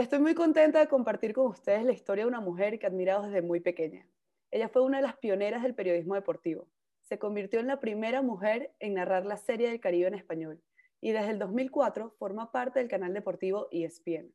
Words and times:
Estoy 0.00 0.18
muy 0.18 0.34
contenta 0.34 0.80
de 0.80 0.88
compartir 0.88 1.34
con 1.34 1.48
ustedes 1.48 1.84
la 1.84 1.92
historia 1.92 2.24
de 2.24 2.28
una 2.28 2.40
mujer 2.40 2.78
que 2.78 2.86
he 2.86 2.88
admirado 2.88 3.24
desde 3.24 3.42
muy 3.42 3.60
pequeña. 3.60 4.06
Ella 4.50 4.70
fue 4.70 4.80
una 4.80 4.96
de 4.96 5.02
las 5.02 5.18
pioneras 5.18 5.62
del 5.62 5.74
periodismo 5.74 6.14
deportivo. 6.14 6.70
Se 7.02 7.18
convirtió 7.18 7.60
en 7.60 7.66
la 7.66 7.80
primera 7.80 8.22
mujer 8.22 8.74
en 8.78 8.94
narrar 8.94 9.26
la 9.26 9.36
Serie 9.36 9.68
del 9.68 9.78
Caribe 9.78 10.08
en 10.08 10.14
español 10.14 10.62
y 11.02 11.12
desde 11.12 11.32
el 11.32 11.38
2004 11.38 12.14
forma 12.18 12.50
parte 12.50 12.78
del 12.78 12.88
canal 12.88 13.12
deportivo 13.12 13.68
ESPN. 13.72 14.32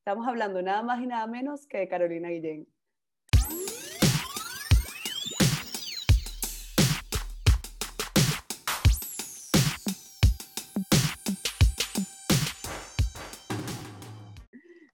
Estamos 0.00 0.28
hablando 0.28 0.60
nada 0.60 0.82
más 0.82 1.00
y 1.00 1.06
nada 1.06 1.26
menos 1.26 1.66
que 1.66 1.78
de 1.78 1.88
Carolina 1.88 2.28
Guillén. 2.28 2.68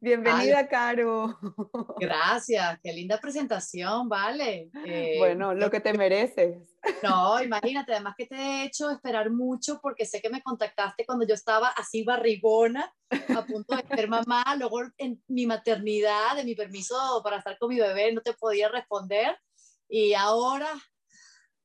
Bienvenida, 0.02 0.66
Caro. 0.66 1.38
Gracias, 2.00 2.80
qué 2.82 2.92
linda 2.92 3.20
presentación, 3.20 4.08
vale. 4.08 4.68
Eh, 4.84 5.14
bueno, 5.16 5.54
lo 5.54 5.70
que 5.70 5.78
te 5.78 5.92
mereces. 5.92 6.58
No, 7.04 7.40
imagínate, 7.40 7.92
además 7.92 8.14
que 8.18 8.26
te 8.26 8.34
he 8.34 8.64
hecho 8.64 8.90
esperar 8.90 9.30
mucho 9.30 9.78
porque 9.80 10.04
sé 10.04 10.20
que 10.20 10.30
me 10.30 10.42
contactaste 10.42 11.06
cuando 11.06 11.24
yo 11.24 11.34
estaba 11.34 11.68
así 11.68 12.02
barrigona, 12.02 12.92
a 13.10 13.46
punto 13.46 13.76
de 13.76 13.84
ser 13.86 14.08
mamá, 14.08 14.42
luego 14.58 14.80
en 14.98 15.22
mi 15.28 15.46
maternidad, 15.46 16.34
de 16.34 16.42
mi 16.42 16.56
permiso 16.56 17.20
para 17.22 17.36
estar 17.36 17.56
con 17.58 17.68
mi 17.68 17.78
bebé, 17.78 18.12
no 18.12 18.20
te 18.20 18.32
podía 18.32 18.68
responder. 18.68 19.38
Y 19.88 20.14
ahora 20.14 20.72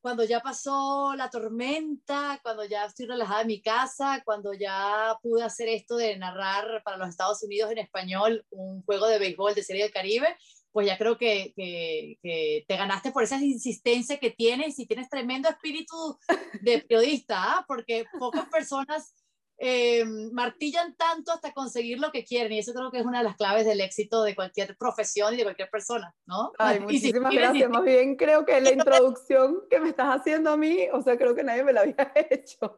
cuando 0.00 0.24
ya 0.24 0.40
pasó 0.40 1.14
la 1.16 1.30
tormenta, 1.30 2.38
cuando 2.42 2.64
ya 2.64 2.84
estoy 2.84 3.06
relajada 3.06 3.42
en 3.42 3.48
mi 3.48 3.60
casa, 3.60 4.22
cuando 4.24 4.52
ya 4.54 5.16
pude 5.22 5.42
hacer 5.42 5.68
esto 5.68 5.96
de 5.96 6.16
narrar 6.16 6.82
para 6.84 6.96
los 6.96 7.08
Estados 7.08 7.42
Unidos 7.42 7.70
en 7.70 7.78
español 7.78 8.44
un 8.50 8.82
juego 8.84 9.06
de 9.06 9.18
béisbol 9.18 9.54
de 9.54 9.62
Serie 9.62 9.82
del 9.82 9.92
Caribe, 9.92 10.36
pues 10.70 10.86
ya 10.86 10.98
creo 10.98 11.18
que, 11.18 11.52
que, 11.56 12.64
te 12.68 12.76
ganaste 12.76 13.10
por 13.10 13.24
esa 13.24 13.36
insistencia 13.42 14.18
que 14.18 14.30
tienes 14.30 14.78
y 14.78 14.86
tienes 14.86 15.08
tremendo 15.08 15.48
espíritu 15.48 16.18
de 16.62 16.80
periodista, 16.80 17.36
¿ah? 17.38 17.64
porque 17.66 18.04
pocas 18.18 18.46
personas 18.48 19.14
eh, 19.60 20.04
martillan 20.04 20.94
tanto 20.94 21.32
hasta 21.32 21.52
conseguir 21.52 21.98
lo 21.98 22.12
que 22.12 22.24
quieren 22.24 22.52
y 22.52 22.60
eso 22.60 22.72
creo 22.72 22.92
que 22.92 22.98
es 22.98 23.04
una 23.04 23.18
de 23.18 23.24
las 23.24 23.36
claves 23.36 23.66
del 23.66 23.80
éxito 23.80 24.22
de 24.22 24.36
cualquier 24.36 24.76
profesión 24.76 25.34
y 25.34 25.38
de 25.38 25.42
cualquier 25.42 25.68
persona, 25.68 26.14
¿no? 26.26 26.52
Ay, 26.58 26.78
muchísimas 26.80 27.34
gracias. 27.34 27.68
Más 27.68 27.82
bien 27.82 28.14
creo 28.14 28.46
que 28.46 28.60
la 28.60 28.70
introducción 28.72 29.64
que 29.68 29.80
me 29.80 29.88
estás 29.88 30.20
haciendo 30.20 30.50
a 30.50 30.56
mí, 30.56 30.86
o 30.92 31.02
sea, 31.02 31.18
creo 31.18 31.34
que 31.34 31.42
nadie 31.42 31.64
me 31.64 31.72
la 31.72 31.80
había 31.80 31.96
hecho. 32.30 32.72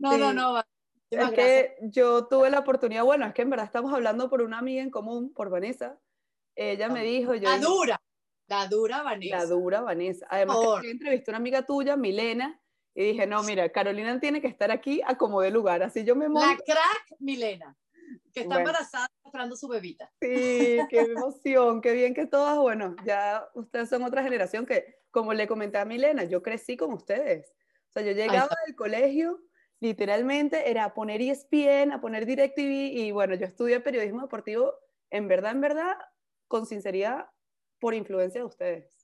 no, 0.00 0.18
no, 0.18 0.32
no, 0.32 0.64
Es 1.10 1.30
que 1.30 1.76
yo 1.82 2.26
tuve 2.26 2.50
la 2.50 2.58
oportunidad, 2.58 3.04
bueno, 3.04 3.24
es 3.26 3.32
que 3.32 3.42
en 3.42 3.50
verdad 3.50 3.66
estamos 3.66 3.94
hablando 3.94 4.28
por 4.28 4.42
una 4.42 4.58
amiga 4.58 4.82
en 4.82 4.90
común, 4.90 5.32
por 5.32 5.48
Vanessa. 5.48 5.96
Ella 6.56 6.88
me 6.88 7.04
dijo, 7.04 7.36
yo... 7.36 7.48
La 7.48 7.58
dura, 7.58 8.02
la 8.48 8.66
dura 8.66 9.02
Vanessa. 9.02 9.36
La 9.36 9.46
dura 9.46 9.80
Vanessa. 9.80 10.26
Además, 10.28 10.56
que 10.82 10.90
entrevisté 10.90 11.30
a 11.30 11.32
una 11.32 11.38
amiga 11.38 11.62
tuya, 11.64 11.96
Milena, 11.96 12.60
y 12.94 13.12
dije, 13.12 13.26
no, 13.26 13.42
mira, 13.42 13.68
Carolina 13.70 14.18
tiene 14.20 14.40
que 14.40 14.48
estar 14.48 14.70
aquí 14.70 15.00
a 15.06 15.16
como 15.16 15.40
de 15.40 15.50
lugar, 15.50 15.82
así 15.82 16.04
yo 16.04 16.16
me 16.16 16.28
monto. 16.28 16.48
La 16.48 16.56
crack 16.56 17.20
Milena, 17.20 17.76
que 18.32 18.40
está 18.40 18.58
embarazada 18.58 19.08
esperando 19.24 19.56
su 19.56 19.68
bebita. 19.68 20.10
Sí, 20.20 20.78
qué 20.88 21.00
emoción, 21.16 21.80
qué 21.80 21.92
bien 21.92 22.14
que 22.14 22.26
todas, 22.26 22.58
bueno, 22.58 22.96
ya 23.04 23.48
ustedes 23.54 23.88
son 23.88 24.02
otra 24.02 24.22
generación 24.22 24.66
que, 24.66 25.00
como 25.10 25.32
le 25.32 25.46
comenté 25.46 25.78
a 25.78 25.84
Milena, 25.84 26.24
yo 26.24 26.42
crecí 26.42 26.76
con 26.76 26.92
ustedes. 26.92 27.52
O 27.88 27.92
sea, 27.92 28.02
yo 28.02 28.12
llegaba 28.12 28.54
del 28.66 28.74
colegio, 28.74 29.40
literalmente 29.80 30.70
era 30.70 30.84
a 30.84 30.94
poner 30.94 31.20
ESPN, 31.20 31.92
a 31.92 32.00
poner 32.00 32.26
DirecTV, 32.26 32.92
y 32.92 33.10
bueno, 33.12 33.34
yo 33.34 33.46
estudié 33.46 33.80
periodismo 33.80 34.22
deportivo, 34.22 34.74
en 35.10 35.28
verdad, 35.28 35.52
en 35.52 35.60
verdad, 35.60 35.96
con 36.48 36.66
sinceridad, 36.66 37.26
por 37.78 37.94
influencia 37.94 38.40
de 38.40 38.46
ustedes. 38.46 38.99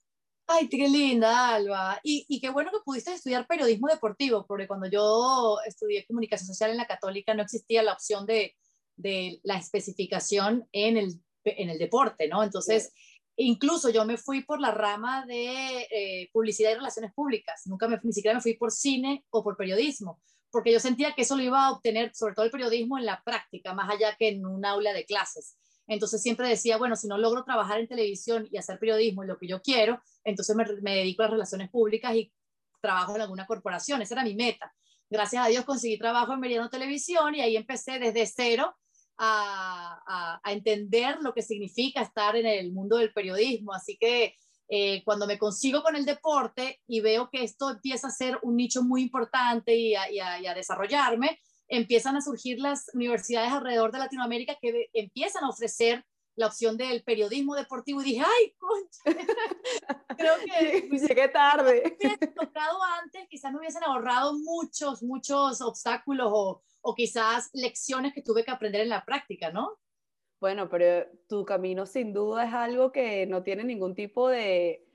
Ay, 0.49 0.69
qué 0.69 0.87
linda, 0.87 1.55
Alba. 1.55 1.99
Y, 2.03 2.25
y, 2.29 2.39
qué 2.39 2.49
bueno 2.49 2.71
que 2.71 2.79
pudiste 2.85 3.13
estudiar 3.13 3.45
periodismo 3.47 3.87
deportivo, 3.87 4.45
porque 4.47 4.65
cuando 4.65 4.87
yo 4.87 5.57
estudié 5.65 6.05
comunicación 6.05 6.47
social 6.47 6.71
en 6.71 6.77
la 6.77 6.87
católica 6.87 7.33
no 7.33 7.43
existía 7.43 7.83
la 7.83 7.91
opción 7.93 8.25
de, 8.25 8.55
de 8.95 9.41
la 9.43 9.57
especificación 9.57 10.67
en 10.71 10.95
el, 10.95 11.21
en 11.43 11.69
el 11.69 11.77
deporte, 11.77 12.29
¿no? 12.29 12.43
Entonces, 12.43 12.93
incluso 13.35 13.89
yo 13.89 14.05
me 14.05 14.17
fui 14.17 14.43
por 14.43 14.61
la 14.61 14.71
rama 14.71 15.25
de 15.25 15.87
eh, 15.91 16.29
publicidad 16.31 16.71
y 16.71 16.75
relaciones 16.75 17.13
públicas, 17.13 17.63
nunca 17.65 17.89
me, 17.89 17.99
ni 18.03 18.13
siquiera 18.13 18.35
me 18.35 18.41
fui 18.41 18.55
por 18.55 18.71
cine 18.71 19.25
o 19.29 19.43
por 19.43 19.57
periodismo, 19.57 20.21
porque 20.49 20.71
yo 20.71 20.79
sentía 20.79 21.13
que 21.13 21.23
eso 21.23 21.35
lo 21.35 21.43
iba 21.43 21.65
a 21.65 21.71
obtener, 21.71 22.15
sobre 22.15 22.33
todo 22.33 22.45
el 22.45 22.51
periodismo, 22.51 22.97
en 22.97 23.05
la 23.05 23.21
práctica, 23.23 23.73
más 23.73 23.89
allá 23.89 24.15
que 24.17 24.29
en 24.29 24.45
un 24.45 24.65
aula 24.65 24.93
de 24.93 25.05
clases. 25.05 25.57
Entonces 25.87 26.21
siempre 26.21 26.49
decía, 26.49 26.77
bueno, 26.77 26.95
si 26.95 27.07
no 27.07 27.17
logro 27.17 27.43
trabajar 27.43 27.79
en 27.79 27.87
televisión 27.87 28.47
y 28.51 28.57
hacer 28.57 28.77
periodismo 28.77 29.23
lo 29.23 29.37
que 29.37 29.47
yo 29.47 29.61
quiero, 29.61 30.01
entonces 30.27 30.55
me, 30.81 30.95
dedico 30.95 31.21
a 31.21 31.25
las 31.25 31.31
relaciones 31.31 31.69
públicas 31.69 32.13
y 32.13 32.31
trabajo 32.81 33.15
en 33.15 33.21
alguna 33.21 33.45
corporación. 33.45 34.01
Esa 34.01 34.15
era 34.15 34.23
mi 34.23 34.35
meta. 34.35 34.73
Gracias 35.09 35.45
a 35.45 35.47
Dios 35.47 35.63
conseguí 35.63 35.97
trabajo 35.97 36.33
en 36.33 36.41
Meridiano 36.41 36.69
Televisión 36.69 37.33
y 37.33 37.41
ahí 37.41 37.55
empecé 37.55 37.97
desde 37.97 38.25
cero 38.25 38.75
a, 39.17 40.39
entender 40.45 41.17
lo 41.21 41.33
que 41.33 41.41
significa 41.41 42.01
estar 42.01 42.35
en 42.35 42.45
el 42.45 42.73
mundo 42.73 42.97
del 42.97 43.13
periodismo. 43.13 43.73
Así 43.73 43.97
que 43.97 44.35
eh, 44.69 45.01
cuando 45.05 45.27
me 45.27 45.39
consigo 45.39 45.81
con 45.81 45.95
el 45.95 46.05
deporte 46.05 46.81
y 46.87 46.99
veo 46.99 47.29
que 47.29 47.43
esto 47.43 47.71
empieza 47.71 48.07
a 48.07 48.11
ser 48.11 48.37
un 48.43 48.57
nicho 48.57 48.83
muy 48.83 49.01
importante 49.01 49.75
y 49.75 49.95
a 49.95 50.53
desarrollarme, 50.53 51.39
empiezan 51.69 52.17
a 52.17 52.21
surgir 52.21 52.59
las 52.59 52.91
universidades 52.93 53.51
alrededor 53.51 53.91
de 53.91 53.99
Latinoamérica 53.99 54.57
que 54.61 54.89
empiezan 54.93 55.45
a 55.45 55.49
ofrecer 55.49 56.05
la 56.37 56.47
opción 56.47 56.77
del 56.77 57.03
periodismo 57.03 57.55
deportivo 57.55 58.01
y 58.01 58.05
dije, 58.05 58.23
ay, 58.25 58.55
concha, 58.57 59.01
creo 60.17 60.33
que 60.45 60.87
llegué 60.89 61.27
tarde. 61.29 61.97
Si 61.99 62.07
hubiese 62.07 62.27
tocado 62.27 62.77
antes, 63.01 63.27
quizás 63.27 63.51
me 63.51 63.59
hubiesen 63.59 63.83
ahorrado 63.83 64.33
muchos, 64.33 65.01
muchos 65.01 65.61
obstáculos 65.61 66.29
o, 66.31 66.61
o 66.81 66.95
quizás 66.95 67.49
lecciones 67.53 68.13
que 68.13 68.21
tuve 68.21 68.45
que 68.45 68.51
aprender 68.51 68.81
en 68.81 68.89
la 68.89 69.03
práctica, 69.03 69.51
¿no? 69.51 69.79
Bueno, 70.39 70.69
pero 70.69 71.09
tu 71.27 71.43
camino 71.43 71.87
sin 71.87 72.13
duda 72.13 72.45
es 72.45 72.53
algo 72.53 72.91
que 72.91 73.25
no 73.25 73.41
tiene 73.41 73.63
ningún 73.63 73.95
tipo 73.95 74.29
de, 74.29 74.85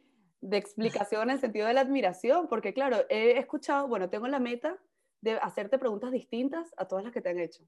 de 0.40 0.56
explicación 0.56 1.22
en 1.24 1.30
el 1.30 1.40
sentido 1.40 1.66
de 1.66 1.74
la 1.74 1.80
admiración, 1.80 2.46
porque 2.48 2.72
claro, 2.72 3.04
he 3.08 3.36
escuchado, 3.36 3.88
bueno, 3.88 4.08
tengo 4.08 4.28
la 4.28 4.38
meta 4.38 4.78
de 5.20 5.32
hacerte 5.32 5.78
preguntas 5.78 6.12
distintas 6.12 6.72
a 6.76 6.86
todas 6.86 7.02
las 7.02 7.12
que 7.12 7.20
te 7.20 7.30
han 7.30 7.40
hecho. 7.40 7.64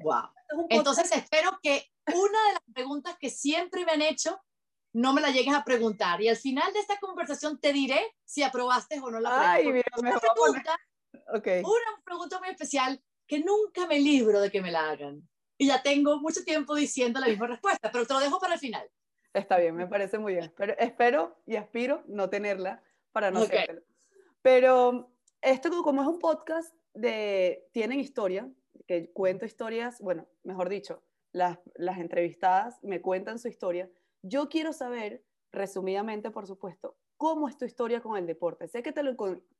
Wow. 0.00 0.30
Entonces 0.68 1.10
espero 1.12 1.58
que 1.62 1.90
una 2.14 2.46
de 2.46 2.52
las 2.52 2.62
preguntas 2.72 3.16
que 3.18 3.30
siempre 3.30 3.84
me 3.84 3.92
han 3.92 4.02
hecho 4.02 4.40
no 4.92 5.12
me 5.12 5.20
la 5.20 5.30
llegues 5.30 5.54
a 5.54 5.64
preguntar 5.64 6.20
y 6.22 6.28
al 6.28 6.36
final 6.36 6.72
de 6.72 6.80
esta 6.80 6.98
conversación 6.98 7.60
te 7.60 7.72
diré 7.72 8.00
si 8.24 8.42
aprobaste 8.42 8.98
o 9.00 9.10
no 9.10 9.20
la 9.20 9.30
pregunta. 9.30 9.52
Ay, 9.52 9.72
mira, 9.72 9.90
me 10.02 10.10
una, 10.10 10.20
pregunta, 10.20 10.76
okay. 11.34 11.62
una 11.62 12.02
pregunta 12.04 12.38
muy 12.38 12.48
especial 12.48 13.00
que 13.26 13.40
nunca 13.40 13.86
me 13.86 14.00
libro 14.00 14.40
de 14.40 14.50
que 14.50 14.62
me 14.62 14.70
la 14.70 14.90
hagan. 14.90 15.28
Y 15.58 15.66
ya 15.66 15.82
tengo 15.82 16.18
mucho 16.18 16.44
tiempo 16.44 16.74
diciendo 16.74 17.20
la 17.20 17.26
misma 17.26 17.48
respuesta, 17.48 17.90
pero 17.90 18.06
te 18.06 18.14
lo 18.14 18.20
dejo 18.20 18.38
para 18.38 18.54
el 18.54 18.60
final. 18.60 18.88
Está 19.32 19.58
bien, 19.58 19.76
me 19.76 19.86
parece 19.86 20.18
muy 20.18 20.34
bien. 20.34 20.52
Pero 20.56 20.74
espero 20.78 21.36
y 21.46 21.56
aspiro 21.56 22.02
no 22.06 22.30
tenerla 22.30 22.82
para 23.12 23.30
no 23.30 23.42
okay. 23.42 23.66
Pero 24.40 25.12
esto 25.42 25.82
como 25.82 26.02
es 26.02 26.08
un 26.08 26.18
podcast 26.18 26.74
de 26.94 27.68
tienen 27.72 28.00
historia, 28.00 28.48
que 28.86 29.12
cuento 29.12 29.44
historias, 29.44 30.00
bueno, 30.00 30.26
mejor 30.44 30.68
dicho, 30.68 31.02
las, 31.32 31.58
las 31.74 31.98
entrevistadas 31.98 32.82
me 32.82 33.00
cuentan 33.00 33.38
su 33.38 33.48
historia. 33.48 33.90
Yo 34.22 34.48
quiero 34.48 34.72
saber, 34.72 35.24
resumidamente, 35.52 36.30
por 36.30 36.46
supuesto, 36.46 36.96
cómo 37.16 37.48
es 37.48 37.56
tu 37.56 37.64
historia 37.64 38.00
con 38.00 38.16
el 38.16 38.26
deporte. 38.26 38.68
Sé 38.68 38.82
que, 38.82 38.92
te 38.92 39.02
lo, 39.02 39.14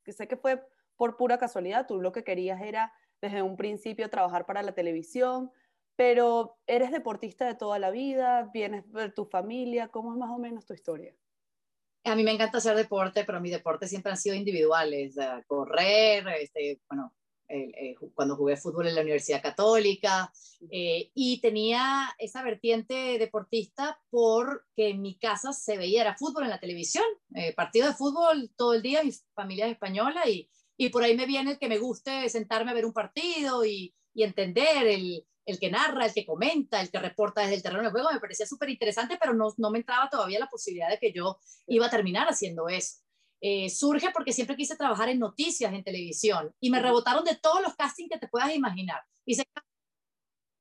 sé 0.07 0.29
que 0.29 0.37
fue 0.37 0.65
por 0.97 1.17
pura 1.17 1.39
casualidad, 1.39 1.87
tú 1.87 2.01
lo 2.01 2.13
que 2.13 2.25
querías 2.25 2.61
era 2.63 2.93
desde 3.21 3.43
un 3.43 3.57
principio 3.57 4.11
trabajar 4.11 4.47
para 4.47 4.63
la 4.63 4.73
televisión, 4.73 5.51
pero 5.97 6.57
eres 6.67 6.93
deportista 6.93 7.47
de 7.47 7.55
toda 7.55 7.79
la 7.79 7.91
vida, 7.91 8.51
vienes 8.53 8.91
de 8.93 9.11
tu 9.11 9.25
familia, 9.25 9.89
¿cómo 9.89 10.13
es 10.13 10.19
más 10.19 10.31
o 10.31 10.39
menos 10.39 10.65
tu 10.65 10.73
historia? 10.73 11.15
A 12.05 12.15
mí 12.15 12.23
me 12.23 12.33
encanta 12.33 12.59
hacer 12.59 12.77
deporte, 12.77 13.25
pero 13.25 13.41
mis 13.41 13.53
deportes 13.53 13.91
siempre 13.91 14.13
han 14.13 14.19
sido 14.19 14.37
individuales, 14.37 15.17
correr, 15.47 16.27
este, 16.41 16.81
bueno, 16.89 17.13
eh, 17.49 17.95
cuando 18.15 18.37
jugué 18.37 18.57
fútbol 18.57 18.89
en 18.89 18.95
la 18.95 19.01
Universidad 19.01 19.43
Católica, 19.43 20.33
eh, 20.71 21.11
y 21.15 21.41
tenía 21.41 22.15
esa 22.19 22.43
vertiente 22.43 23.19
deportista 23.19 24.01
porque 24.11 24.89
en 24.91 25.01
mi 25.01 25.19
casa 25.19 25.53
se 25.53 25.77
veía 25.77 26.03
era 26.03 26.17
fútbol 26.17 26.45
en 26.45 26.51
la 26.51 26.61
televisión, 26.61 27.05
eh, 27.35 27.55
partido 27.55 27.87
de 27.89 27.95
fútbol 27.95 28.51
todo 28.57 28.75
el 28.75 28.83
día, 28.83 29.03
mi 29.03 29.13
familia 29.35 29.67
es 29.67 29.73
española, 29.73 30.29
y, 30.29 30.51
y 30.77 30.89
por 30.91 31.03
ahí 31.03 31.17
me 31.17 31.27
viene 31.27 31.53
el 31.53 31.59
que 31.59 31.69
me 31.69 31.79
guste 31.79 32.29
sentarme 32.29 32.71
a 32.71 32.75
ver 32.75 32.85
un 32.85 32.93
partido 32.93 33.65
y, 33.65 33.95
y 34.15 34.23
entender 34.25 34.87
el, 34.87 35.25
el 35.49 35.59
que 35.59 35.71
narra, 35.71 36.05
el 36.05 36.13
que 36.13 36.27
comenta, 36.27 36.81
el 36.81 36.91
que 36.91 36.99
reporta 36.99 37.41
desde 37.41 37.55
el 37.55 37.63
terreno 37.63 37.85
de 37.85 37.91
juego, 37.91 38.11
me 38.13 38.21
parecía 38.21 38.45
súper 38.45 38.69
interesante, 38.69 39.17
pero 39.19 39.33
no, 39.33 39.55
no, 39.57 39.71
me 39.71 39.79
entraba 39.79 40.11
todavía 40.11 40.39
la 40.39 40.47
posibilidad 40.47 40.91
de 40.91 40.99
que 40.99 41.11
yo 41.11 41.39
iba 41.67 41.87
a 41.87 41.91
terminar 41.91 42.29
haciendo 42.29 42.69
eso. 42.69 42.99
Eh, 43.41 43.71
surge 43.71 44.11
porque 44.13 44.33
siempre 44.33 44.57
quise 44.57 44.77
trabajar 44.77 45.09
en 45.09 45.21
noticias 45.21 45.73
en 45.73 45.85
televisión 45.85 46.53
y 46.61 46.71
me 46.71 46.81
rebotaron 46.81 47.25
de 47.25 47.37
todos 47.37 47.63
los 47.63 47.77
castings 47.77 48.11
que 48.11 48.19
te 48.19 48.29
puedas 48.29 48.53
imaginar. 48.55 49.01
Hice 49.25 49.45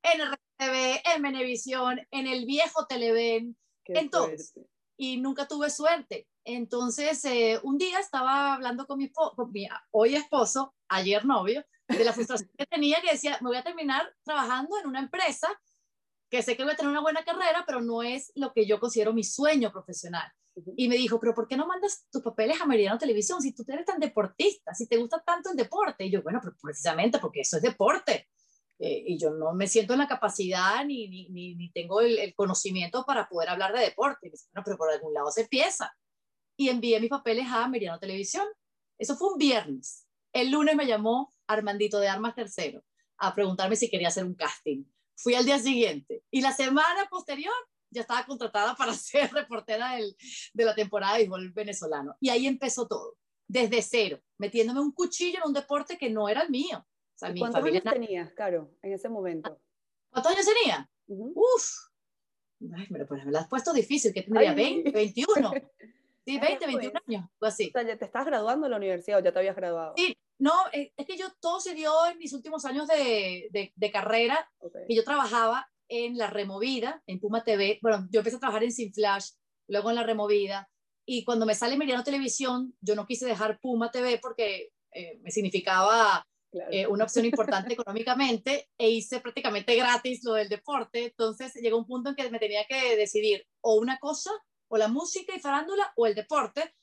en 0.02 0.20
RTV, 0.20 1.02
en 1.14 1.22
Venevisión, 1.22 2.00
en 2.10 2.26
el 2.26 2.46
viejo 2.46 2.86
Televen, 2.86 3.56
en 3.84 4.10
todos. 4.10 4.54
Y 4.96 5.18
nunca 5.18 5.46
tuve 5.46 5.70
suerte. 5.70 6.28
Entonces, 6.44 7.24
eh, 7.24 7.60
un 7.62 7.78
día 7.78 7.98
estaba 7.98 8.54
hablando 8.54 8.86
con 8.86 8.98
mi, 8.98 9.10
con 9.10 9.52
mi 9.52 9.68
hoy 9.90 10.14
esposo, 10.14 10.74
ayer 10.88 11.24
novio, 11.24 11.64
de 11.88 12.04
la 12.04 12.12
frustración 12.12 12.50
que 12.56 12.66
tenía, 12.66 13.00
que 13.00 13.12
decía, 13.12 13.38
me 13.40 13.48
voy 13.48 13.56
a 13.56 13.64
terminar 13.64 14.14
trabajando 14.24 14.78
en 14.78 14.86
una 14.86 15.00
empresa 15.00 15.48
que 16.30 16.42
sé 16.42 16.56
que 16.56 16.64
voy 16.64 16.72
a 16.72 16.76
tener 16.76 16.90
una 16.90 17.00
buena 17.00 17.24
carrera, 17.24 17.64
pero 17.66 17.80
no 17.80 18.02
es 18.02 18.32
lo 18.34 18.52
que 18.52 18.66
yo 18.66 18.80
considero 18.80 19.12
mi 19.12 19.24
sueño 19.24 19.72
profesional. 19.72 20.30
Y 20.76 20.88
me 20.88 20.96
dijo, 20.96 21.20
pero 21.20 21.34
¿por 21.34 21.46
qué 21.46 21.56
no 21.56 21.66
mandas 21.66 22.06
tus 22.10 22.22
papeles 22.22 22.60
a 22.60 22.66
Meridiano 22.66 22.98
Televisión 22.98 23.40
si 23.40 23.54
tú 23.54 23.64
eres 23.68 23.86
tan 23.86 24.00
deportista, 24.00 24.74
si 24.74 24.88
te 24.88 24.96
gusta 24.96 25.22
tanto 25.24 25.50
el 25.50 25.56
deporte? 25.56 26.04
Y 26.04 26.10
yo, 26.10 26.22
bueno, 26.22 26.40
pero 26.42 26.56
precisamente 26.60 27.18
porque 27.18 27.40
eso 27.40 27.56
es 27.56 27.62
deporte. 27.62 28.28
Eh, 28.80 29.04
y 29.08 29.18
yo 29.18 29.30
no 29.30 29.54
me 29.54 29.66
siento 29.66 29.92
en 29.92 30.00
la 30.00 30.08
capacidad 30.08 30.84
ni, 30.84 31.08
ni, 31.08 31.54
ni, 31.54 31.70
tengo 31.72 32.00
el, 32.00 32.32
conocimiento 32.34 33.04
para 33.04 33.28
poder 33.28 33.48
hablar 33.50 33.72
de 33.72 33.80
deporte. 33.80 34.28
Y 34.28 34.30
dice, 34.30 34.46
bueno, 34.52 34.64
pero 34.64 34.76
por 34.76 34.90
algún 34.90 35.14
lado 35.14 35.30
se 35.30 35.42
empieza. 35.42 35.92
Y 36.56 36.68
envié 36.68 37.00
mis 37.00 37.10
papeles 37.10 37.46
a 37.48 37.68
Meridiano 37.68 37.98
Televisión. 37.98 38.46
Eso 38.98 39.16
fue 39.16 39.32
un 39.32 39.38
viernes. 39.38 40.06
El 40.32 40.50
lunes 40.50 40.76
me 40.76 40.86
llamó 40.86 41.32
Armandito 41.46 42.00
de 42.00 42.08
Armas 42.08 42.34
Tercero 42.34 42.82
a 43.16 43.34
preguntarme 43.34 43.76
si 43.76 43.90
quería 43.90 44.08
hacer 44.08 44.24
un 44.24 44.34
casting. 44.34 44.84
Fui 45.18 45.34
al 45.34 45.44
día 45.44 45.58
siguiente 45.58 46.22
y 46.30 46.40
la 46.40 46.52
semana 46.52 47.06
posterior 47.10 47.52
ya 47.90 48.02
estaba 48.02 48.24
contratada 48.24 48.74
para 48.76 48.92
ser 48.94 49.32
reportera 49.32 49.96
del, 49.96 50.16
de 50.54 50.64
la 50.64 50.74
temporada 50.74 51.14
de 51.14 51.18
béisbol 51.20 51.52
venezolano. 51.52 52.16
Y 52.20 52.30
ahí 52.30 52.46
empezó 52.46 52.86
todo, 52.86 53.16
desde 53.46 53.82
cero, 53.82 54.20
metiéndome 54.38 54.80
un 54.80 54.92
cuchillo 54.92 55.38
en 55.38 55.48
un 55.48 55.52
deporte 55.52 55.98
que 55.98 56.08
no 56.08 56.28
era 56.28 56.42
el 56.42 56.50
mío. 56.50 56.78
O 56.78 57.18
sea, 57.18 57.34
¿Cuántos 57.36 57.64
años 57.64 57.82
tenías, 57.82 58.32
Caro, 58.32 58.72
en 58.80 58.92
ese 58.92 59.08
momento? 59.08 59.60
¿Cuántos 60.10 60.32
años 60.32 60.46
tenía? 60.46 60.88
Uf, 61.08 61.88
Ay, 62.60 62.86
me, 62.90 62.98
lo, 62.98 63.06
me, 63.08 63.24
lo, 63.24 63.38
has 63.38 63.48
puesto 63.48 63.72
difícil, 63.72 64.12
que 64.12 64.22
tendría 64.22 64.52
20, 64.52 64.90
21. 64.90 65.52
Sí, 66.24 66.38
20, 66.38 66.66
21 66.66 66.92
pues. 66.92 67.02
años, 67.06 67.30
o 67.40 67.46
así. 67.46 67.68
O 67.68 67.70
sea, 67.72 67.82
¿ya 67.82 67.96
te 67.96 68.04
estás 68.04 68.26
graduando 68.26 68.66
en 68.66 68.70
la 68.72 68.76
universidad 68.76 69.18
o 69.18 69.22
ya 69.22 69.32
te 69.32 69.38
habías 69.38 69.56
graduado? 69.56 69.94
Sí, 69.96 70.16
no, 70.38 70.52
eh, 70.72 70.92
es 70.96 71.06
que 71.06 71.16
yo 71.16 71.26
todo 71.40 71.60
se 71.60 71.74
dio 71.74 71.92
en 72.06 72.18
mis 72.18 72.32
últimos 72.32 72.64
años 72.64 72.86
de, 72.86 73.48
de, 73.50 73.72
de 73.74 73.90
carrera, 73.90 74.50
que 74.86 74.94
yo 74.94 75.04
trabajaba 75.04 75.68
en 75.88 76.16
La 76.16 76.28
Removida, 76.28 77.02
en 77.06 77.20
Puma 77.20 77.44
TV. 77.44 77.78
Bueno, 77.82 78.06
yo 78.10 78.20
empecé 78.20 78.36
a 78.36 78.40
trabajar 78.40 78.64
en 78.64 78.72
Sin 78.72 78.92
Flash, 78.92 79.30
luego 79.68 79.90
en 79.90 79.96
La 79.96 80.02
Removida. 80.02 80.68
Y 81.06 81.24
cuando 81.24 81.46
me 81.46 81.54
sale 81.54 81.76
Meridiano 81.76 82.04
Televisión, 82.04 82.74
yo 82.80 82.94
no 82.94 83.06
quise 83.06 83.26
dejar 83.26 83.58
Puma 83.60 83.90
TV 83.90 84.18
porque 84.18 84.70
eh, 84.92 85.18
me 85.22 85.30
significaba 85.30 86.26
eh, 86.70 86.86
una 86.86 87.04
opción 87.04 87.24
importante 87.24 87.72
económicamente 87.74 88.68
e 88.78 88.90
hice 88.90 89.20
prácticamente 89.20 89.74
gratis 89.74 90.22
lo 90.24 90.34
del 90.34 90.48
deporte. 90.48 91.06
Entonces 91.06 91.54
llegó 91.54 91.78
un 91.78 91.86
punto 91.86 92.10
en 92.10 92.16
que 92.16 92.30
me 92.30 92.38
tenía 92.38 92.64
que 92.66 92.96
decidir 92.96 93.46
o 93.62 93.76
una 93.76 93.98
cosa, 93.98 94.30
o 94.70 94.76
la 94.76 94.88
música 94.88 95.34
y 95.34 95.40
farándula, 95.40 95.92
o 95.96 96.06
el 96.06 96.14
deporte. 96.14 96.74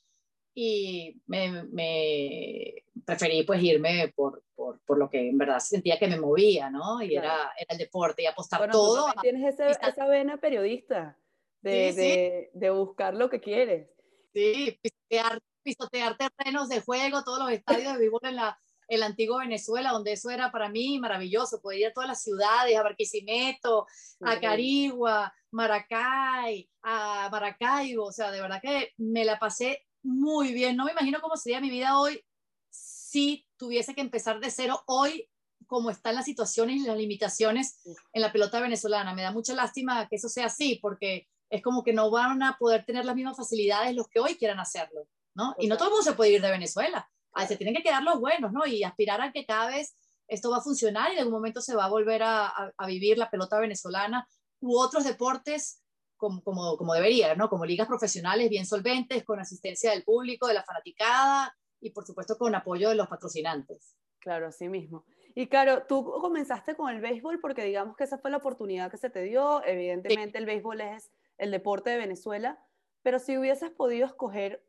Y 0.58 1.20
me, 1.26 1.64
me 1.64 2.84
preferí 3.04 3.42
pues 3.42 3.62
irme 3.62 4.10
por, 4.16 4.42
por, 4.54 4.80
por, 4.86 4.96
lo 4.96 5.10
que 5.10 5.28
en 5.28 5.36
verdad 5.36 5.58
sentía 5.58 5.98
que 5.98 6.08
me 6.08 6.18
movía, 6.18 6.70
¿no? 6.70 7.02
Y 7.02 7.14
era, 7.14 7.52
era, 7.58 7.66
el 7.68 7.76
deporte 7.76 8.22
y 8.22 8.26
apostar 8.26 8.70
todo. 8.70 9.12
Tú 9.12 9.20
tienes 9.20 9.52
ese, 9.52 9.76
esa 9.86 10.06
vena 10.06 10.38
periodista 10.38 11.18
de, 11.60 11.92
de, 11.92 12.50
de, 12.54 12.70
buscar 12.70 13.14
lo 13.14 13.28
que 13.28 13.42
quieres. 13.42 13.90
Sí, 14.32 14.80
pisotear, 14.80 15.42
pisotear 15.62 16.16
terrenos 16.16 16.70
de 16.70 16.80
juego, 16.80 17.22
todos 17.22 17.38
los 17.40 17.50
estadios 17.50 17.92
de 17.92 17.98
béisbol 17.98 18.20
en 18.22 18.36
la, 18.36 18.58
el 18.88 19.02
antiguo 19.02 19.38
Venezuela, 19.38 19.90
donde 19.90 20.12
eso 20.12 20.30
era 20.30 20.50
para 20.50 20.70
mí 20.70 20.98
maravilloso, 20.98 21.60
poder 21.60 21.80
ir 21.80 21.86
a 21.88 21.92
todas 21.92 22.08
las 22.08 22.22
ciudades, 22.22 22.76
a 22.78 22.82
Barquisimeto, 22.82 23.86
a 24.22 24.40
Carigua, 24.40 25.34
Maracay, 25.50 26.68
a 26.82 27.28
Maracaibo, 27.30 28.06
o 28.06 28.12
sea, 28.12 28.30
de 28.30 28.40
verdad 28.40 28.60
que 28.62 28.92
me 28.96 29.24
la 29.24 29.38
pasé 29.38 29.85
muy 30.06 30.52
bien, 30.52 30.76
no 30.76 30.84
me 30.84 30.92
imagino 30.92 31.20
cómo 31.20 31.36
sería 31.36 31.60
mi 31.60 31.70
vida 31.70 31.98
hoy 31.98 32.22
si 32.70 33.46
tuviese 33.56 33.94
que 33.94 34.00
empezar 34.00 34.40
de 34.40 34.50
cero 34.50 34.82
hoy, 34.86 35.28
como 35.66 35.90
están 35.90 36.14
las 36.14 36.26
situaciones 36.26 36.76
y 36.76 36.86
las 36.86 36.96
limitaciones 36.96 37.80
en 38.12 38.22
la 38.22 38.30
pelota 38.30 38.60
venezolana. 38.60 39.14
Me 39.14 39.22
da 39.22 39.32
mucha 39.32 39.54
lástima 39.54 40.06
que 40.08 40.16
eso 40.16 40.28
sea 40.28 40.46
así, 40.46 40.78
porque 40.80 41.26
es 41.50 41.62
como 41.62 41.82
que 41.82 41.92
no 41.92 42.10
van 42.10 42.42
a 42.42 42.56
poder 42.58 42.84
tener 42.84 43.04
las 43.04 43.16
mismas 43.16 43.36
facilidades 43.36 43.94
los 43.94 44.08
que 44.08 44.20
hoy 44.20 44.36
quieran 44.36 44.60
hacerlo, 44.60 45.08
¿no? 45.34 45.54
Y 45.58 45.66
no 45.66 45.76
todo 45.76 45.88
el 45.88 45.92
mundo 45.92 46.04
se 46.04 46.12
puede 46.12 46.32
ir 46.32 46.42
de 46.42 46.50
Venezuela. 46.50 47.08
Ahí 47.32 47.46
se 47.46 47.56
tienen 47.56 47.74
que 47.74 47.82
quedar 47.82 48.02
los 48.02 48.20
buenos, 48.20 48.52
¿no? 48.52 48.66
Y 48.66 48.84
aspirar 48.84 49.20
a 49.20 49.32
que 49.32 49.44
cada 49.44 49.68
vez 49.68 49.94
esto 50.28 50.50
va 50.50 50.58
a 50.58 50.62
funcionar 50.62 51.10
y 51.10 51.14
en 51.14 51.20
algún 51.20 51.34
momento 51.34 51.60
se 51.60 51.74
va 51.74 51.86
a 51.86 51.90
volver 51.90 52.22
a, 52.22 52.46
a, 52.76 52.86
vivir 52.86 53.18
la 53.18 53.30
pelota 53.30 53.58
venezolana 53.58 54.28
u 54.60 54.78
otros 54.78 55.04
deportes 55.04 55.82
como, 56.16 56.42
como, 56.42 56.76
como 56.76 56.94
debería, 56.94 57.34
¿no? 57.34 57.48
Como 57.48 57.64
ligas 57.64 57.86
profesionales 57.86 58.50
bien 58.50 58.66
solventes, 58.66 59.24
con 59.24 59.40
asistencia 59.40 59.90
del 59.90 60.04
público, 60.04 60.46
de 60.46 60.54
la 60.54 60.64
fanaticada, 60.64 61.56
y 61.80 61.90
por 61.90 62.04
supuesto 62.04 62.36
con 62.36 62.54
apoyo 62.54 62.88
de 62.88 62.94
los 62.94 63.08
patrocinantes. 63.08 63.96
Claro, 64.18 64.48
así 64.48 64.68
mismo. 64.68 65.04
Y 65.34 65.48
claro, 65.48 65.84
tú 65.86 66.04
comenzaste 66.04 66.74
con 66.74 66.90
el 66.92 67.00
béisbol 67.00 67.40
porque 67.40 67.62
digamos 67.62 67.96
que 67.96 68.04
esa 68.04 68.18
fue 68.18 68.30
la 68.30 68.38
oportunidad 68.38 68.90
que 68.90 68.96
se 68.96 69.10
te 69.10 69.22
dio. 69.22 69.62
Evidentemente 69.64 70.38
el 70.38 70.46
béisbol 70.46 70.80
es 70.80 71.10
el 71.36 71.50
deporte 71.50 71.90
de 71.90 71.98
Venezuela, 71.98 72.58
pero 73.02 73.18
si 73.18 73.36
hubieses 73.36 73.70
podido 73.70 74.06
escoger 74.06 74.66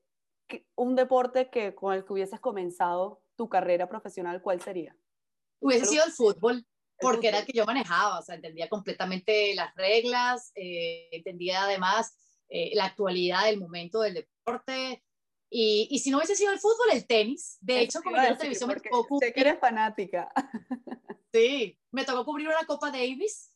un 0.76 0.96
deporte 0.96 1.50
que, 1.50 1.74
con 1.74 1.94
el 1.94 2.06
que 2.06 2.14
hubieses 2.14 2.40
comenzado 2.40 3.22
tu 3.36 3.50
carrera 3.50 3.88
profesional, 3.88 4.42
¿cuál 4.42 4.62
sería? 4.62 4.96
Hubiese 5.60 5.86
sido 5.86 6.06
el 6.06 6.12
fútbol, 6.12 6.66
porque 7.00 7.28
era 7.28 7.40
el 7.40 7.46
que 7.46 7.54
yo 7.54 7.66
manejaba, 7.66 8.20
o 8.20 8.22
sea, 8.22 8.36
entendía 8.36 8.70
completamente 8.70 9.54
las 9.56 9.74
reglas, 9.76 10.52
eh, 10.56 11.10
entendía 11.12 11.64
además 11.64 12.16
eh, 12.50 12.72
la 12.74 12.86
actualidad 12.86 13.46
del 13.46 13.60
momento 13.60 14.02
del 14.02 14.16
deporte, 14.16 15.04
y, 15.50 15.88
y, 15.90 16.00
si 16.00 16.10
no 16.10 16.18
hubiese 16.18 16.36
sido 16.36 16.52
el 16.52 16.60
fútbol, 16.60 16.90
el 16.92 17.08
tenis. 17.08 17.58
De 17.62 17.80
hecho, 17.80 18.02
como 18.02 18.18
en 18.18 18.38
televisión 18.38 18.70
me 18.70 18.76
tocó 18.76 19.08
cubrir. 19.08 19.30
Sé 19.30 19.34
que 19.34 19.42
eres 19.42 19.60
fanática. 19.60 20.32
Sí, 21.34 21.78
me 21.92 22.06
tocó 22.06 22.26
cubrir 22.26 22.48
una 22.48 22.66
Copa 22.66 22.90
Davis, 22.90 23.52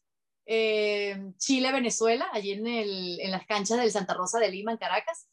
eh, 0.46 1.32
Chile-Venezuela, 1.38 2.28
allí 2.32 2.52
en, 2.52 2.68
el, 2.68 3.20
en 3.22 3.32
las 3.32 3.46
canchas 3.48 3.80
del 3.80 3.90
Santa 3.90 4.14
Rosa 4.14 4.40
de 4.40 4.52
Lima, 4.52 4.74
en 4.74 4.78
Caracas. 4.78 5.30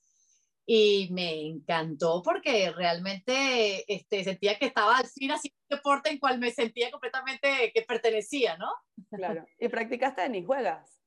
Y 0.70 1.08
me 1.12 1.46
encantó 1.46 2.22
porque 2.22 2.70
realmente 2.72 3.90
este, 3.90 4.22
sentía 4.22 4.58
que 4.58 4.66
estaba 4.66 4.98
al 4.98 5.06
fin 5.06 5.30
haciendo 5.30 5.56
un 5.66 5.76
deporte 5.78 6.10
en 6.10 6.18
cual 6.18 6.38
me 6.38 6.50
sentía 6.50 6.90
completamente 6.90 7.72
que 7.72 7.82
pertenecía, 7.88 8.58
¿no? 8.58 8.70
Claro. 9.10 9.46
¿Y 9.58 9.68
practicas 9.68 10.14
tenis? 10.14 10.44
¿Juegas? 10.44 11.00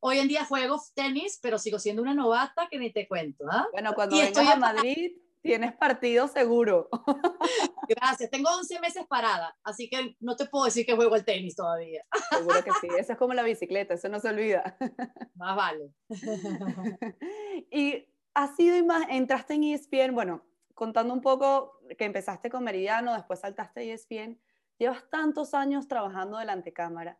Hoy 0.00 0.18
en 0.18 0.28
día 0.28 0.44
juego 0.44 0.78
tenis, 0.94 1.38
pero 1.40 1.58
sigo 1.58 1.78
siendo 1.78 2.02
una 2.02 2.12
novata 2.12 2.68
que 2.70 2.78
ni 2.78 2.92
te 2.92 3.08
cuento. 3.08 3.46
¿ah? 3.50 3.66
Bueno, 3.72 3.94
cuando 3.94 4.18
vengas 4.18 4.46
a 4.46 4.56
Madrid 4.56 5.12
tienes 5.40 5.74
partido 5.74 6.28
seguro. 6.28 6.90
Gracias. 7.88 8.30
Tengo 8.30 8.50
11 8.50 8.80
meses 8.80 9.06
parada, 9.06 9.56
así 9.62 9.88
que 9.88 10.16
no 10.20 10.36
te 10.36 10.44
puedo 10.44 10.66
decir 10.66 10.84
que 10.84 10.96
juego 10.96 11.16
el 11.16 11.24
tenis 11.24 11.56
todavía. 11.56 12.04
Seguro 12.30 12.62
que 12.62 12.72
sí. 12.80 12.88
Eso 12.98 13.12
es 13.12 13.18
como 13.18 13.32
la 13.32 13.42
bicicleta, 13.42 13.94
eso 13.94 14.10
no 14.10 14.20
se 14.20 14.28
olvida. 14.28 14.76
Más 15.34 15.56
vale. 15.56 15.90
y 17.70 18.06
has 18.34 18.56
sido 18.56 18.76
entraste 19.08 19.54
en 19.54 19.64
ESPN, 19.64 20.14
bueno, 20.14 20.42
contando 20.74 21.14
un 21.14 21.20
poco 21.20 21.80
que 21.96 22.04
empezaste 22.04 22.50
con 22.50 22.64
Meridiano, 22.64 23.14
después 23.14 23.40
saltaste 23.40 23.80
a 23.80 23.94
ESPN, 23.94 24.38
llevas 24.76 25.08
tantos 25.08 25.54
años 25.54 25.86
trabajando 25.86 26.38
delante 26.38 26.72
cámara, 26.72 27.18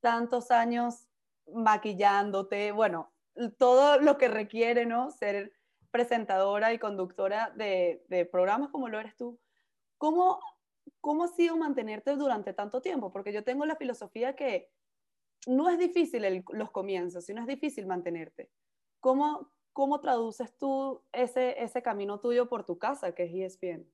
tantos 0.00 0.50
años 0.50 1.08
maquillándote, 1.52 2.72
bueno, 2.72 3.12
todo 3.58 4.00
lo 4.00 4.18
que 4.18 4.28
requiere, 4.28 4.86
¿no? 4.86 5.10
Ser 5.10 5.52
presentadora 5.90 6.72
y 6.72 6.78
conductora 6.78 7.52
de, 7.56 8.28
programas 8.32 8.70
como 8.70 8.88
lo 8.88 8.98
eres 8.98 9.16
tú. 9.16 9.38
¿Cómo, 9.98 10.40
¿Cómo 11.00 11.24
ha 11.24 11.28
sido 11.28 11.56
mantenerte 11.56 12.16
durante 12.16 12.52
tanto 12.52 12.82
tiempo? 12.82 13.12
Porque 13.12 13.32
yo 13.32 13.44
tengo 13.44 13.64
la 13.66 13.76
filosofía 13.76 14.34
que 14.34 14.70
no 15.46 15.70
es 15.70 15.78
difícil 15.78 16.44
los 16.48 16.70
comienzos, 16.70 17.24
sino 17.24 17.40
es 17.42 17.46
difícil 17.46 17.86
mantenerte. 17.86 18.50
¿Cómo, 19.00 19.52
cómo 19.76 20.00
traduces 20.00 20.56
tú 20.56 21.02
ese, 21.12 21.62
ese 21.62 21.82
camino 21.82 22.18
tuyo 22.18 22.48
por 22.48 22.64
tu 22.64 22.78
casa, 22.78 23.14
que 23.14 23.24
es 23.24 23.52
ESPN? 23.52 23.86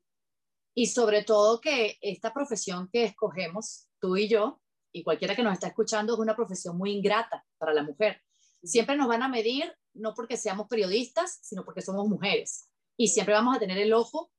Y 0.77 0.87
sobre 0.87 1.25
todo 1.25 1.61
que 1.61 1.99
esta 2.01 2.33
profesión 2.33 2.89
que 2.93 3.03
escogemos, 3.03 3.89
tú 4.01 4.17
y 4.17 4.29
yo, 4.29 4.61
y 4.93 5.03
cualquiera 5.03 5.35
que 5.35 5.43
nos 5.43 5.55
está 5.55 5.67
escuchando 5.67 6.15
es 6.15 6.21
una 6.21 6.37
profesión 6.37 6.79
muy 6.79 6.93
ingrata 6.93 7.45
para 7.59 7.75
la 7.75 7.83
mujer. 7.83 8.23
Siempre 8.62 8.97
nos 8.97 9.09
van 9.09 9.25
a 9.25 9.29
medir 9.29 9.77
no 9.93 10.15
porque 10.15 10.37
seamos 10.37 10.69
periodistas, 10.69 11.41
sino 11.43 11.65
porque 11.65 11.83
somos 11.83 12.07
mujeres. 12.07 12.71
Y 12.97 13.09
siempre 13.09 13.35
vamos 13.35 13.57
a 13.57 13.59
tener 13.59 13.79
el 13.79 13.93
ojo 13.93 14.31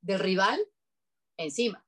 del 0.00 0.20
rival 0.20 0.64
encima. 1.36 1.84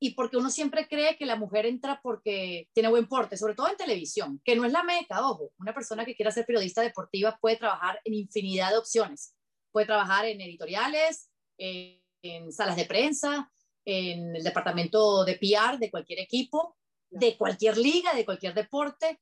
Y 0.00 0.14
porque 0.14 0.36
uno 0.36 0.50
siempre 0.50 0.86
cree 0.86 1.16
que 1.16 1.26
la 1.26 1.36
mujer 1.36 1.66
entra 1.66 2.00
porque 2.02 2.68
tiene 2.72 2.88
buen 2.88 3.08
porte, 3.08 3.36
sobre 3.36 3.54
todo 3.54 3.68
en 3.68 3.76
televisión, 3.76 4.40
que 4.44 4.54
no 4.54 4.64
es 4.64 4.72
la 4.72 4.84
meta, 4.84 5.26
ojo. 5.26 5.50
Una 5.58 5.74
persona 5.74 6.04
que 6.04 6.14
quiera 6.14 6.30
ser 6.30 6.46
periodista 6.46 6.82
deportiva 6.82 7.36
puede 7.40 7.56
trabajar 7.56 8.00
en 8.04 8.14
infinidad 8.14 8.70
de 8.70 8.78
opciones. 8.78 9.34
Puede 9.72 9.86
trabajar 9.86 10.24
en 10.26 10.40
editoriales, 10.40 11.30
en 11.58 12.52
salas 12.52 12.76
de 12.76 12.84
prensa, 12.84 13.50
en 13.84 14.36
el 14.36 14.44
departamento 14.44 15.24
de 15.24 15.38
PR 15.38 15.78
de 15.78 15.90
cualquier 15.90 16.18
equipo, 16.18 16.76
de 17.08 17.38
cualquier 17.38 17.78
liga, 17.78 18.12
de 18.14 18.26
cualquier 18.26 18.52
deporte. 18.52 19.18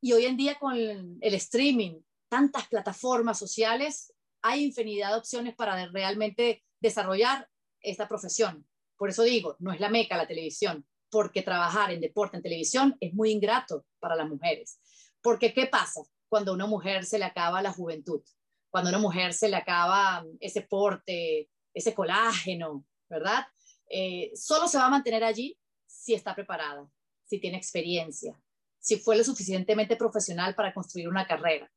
Y 0.00 0.12
hoy 0.12 0.26
en 0.26 0.36
día 0.36 0.56
con 0.58 0.74
el, 0.76 1.18
streaming, 1.20 2.00
tantas 2.28 2.68
plataformas 2.68 3.40
sociales, 3.40 4.14
hay 4.40 4.62
infinidad 4.64 5.10
de 5.10 5.18
opciones 5.18 5.56
para 5.56 5.86
realmente 5.88 6.62
desarrollar 6.80 7.48
esta 7.80 8.06
profesión. 8.06 8.64
Por 8.96 9.10
eso 9.10 9.22
digo, 9.22 9.56
no 9.58 9.72
es 9.72 9.80
la 9.80 9.88
meca 9.88 10.16
la 10.16 10.26
televisión, 10.26 10.86
porque 11.10 11.42
trabajar 11.42 11.92
en 11.92 12.00
deporte 12.00 12.36
en 12.36 12.42
televisión 12.42 12.96
es 13.00 13.14
muy 13.14 13.30
ingrato 13.30 13.86
para 14.00 14.16
las 14.16 14.28
mujeres. 14.28 14.80
Porque 15.22 15.52
¿qué 15.52 15.66
pasa 15.66 16.02
cuando 16.28 16.50
a 16.50 16.54
una 16.54 16.66
mujer 16.66 17.04
se 17.04 17.18
le 17.18 17.24
acaba 17.24 17.62
la 17.62 17.72
juventud? 17.72 18.22
Cuando 18.68 18.88
a 18.88 18.92
una 18.92 19.00
mujer 19.00 19.32
se 19.32 19.48
le 19.48 19.56
acaba 19.56 20.24
ese 20.40 20.62
porte, 20.62 21.48
ese 21.72 21.94
colágeno, 21.94 22.84
¿verdad? 23.08 23.46
Eh, 23.88 24.32
solo 24.34 24.66
se 24.66 24.78
va 24.78 24.86
a 24.86 24.90
mantener 24.90 25.22
allí 25.22 25.58
si 25.86 26.14
está 26.14 26.34
preparada, 26.34 26.88
si 27.24 27.38
tiene 27.38 27.56
experiencia, 27.56 28.40
si 28.80 28.96
fue 28.98 29.16
lo 29.16 29.24
suficientemente 29.24 29.96
profesional 29.96 30.54
para 30.54 30.74
construir 30.74 31.08
una 31.08 31.26
carrera. 31.26 31.70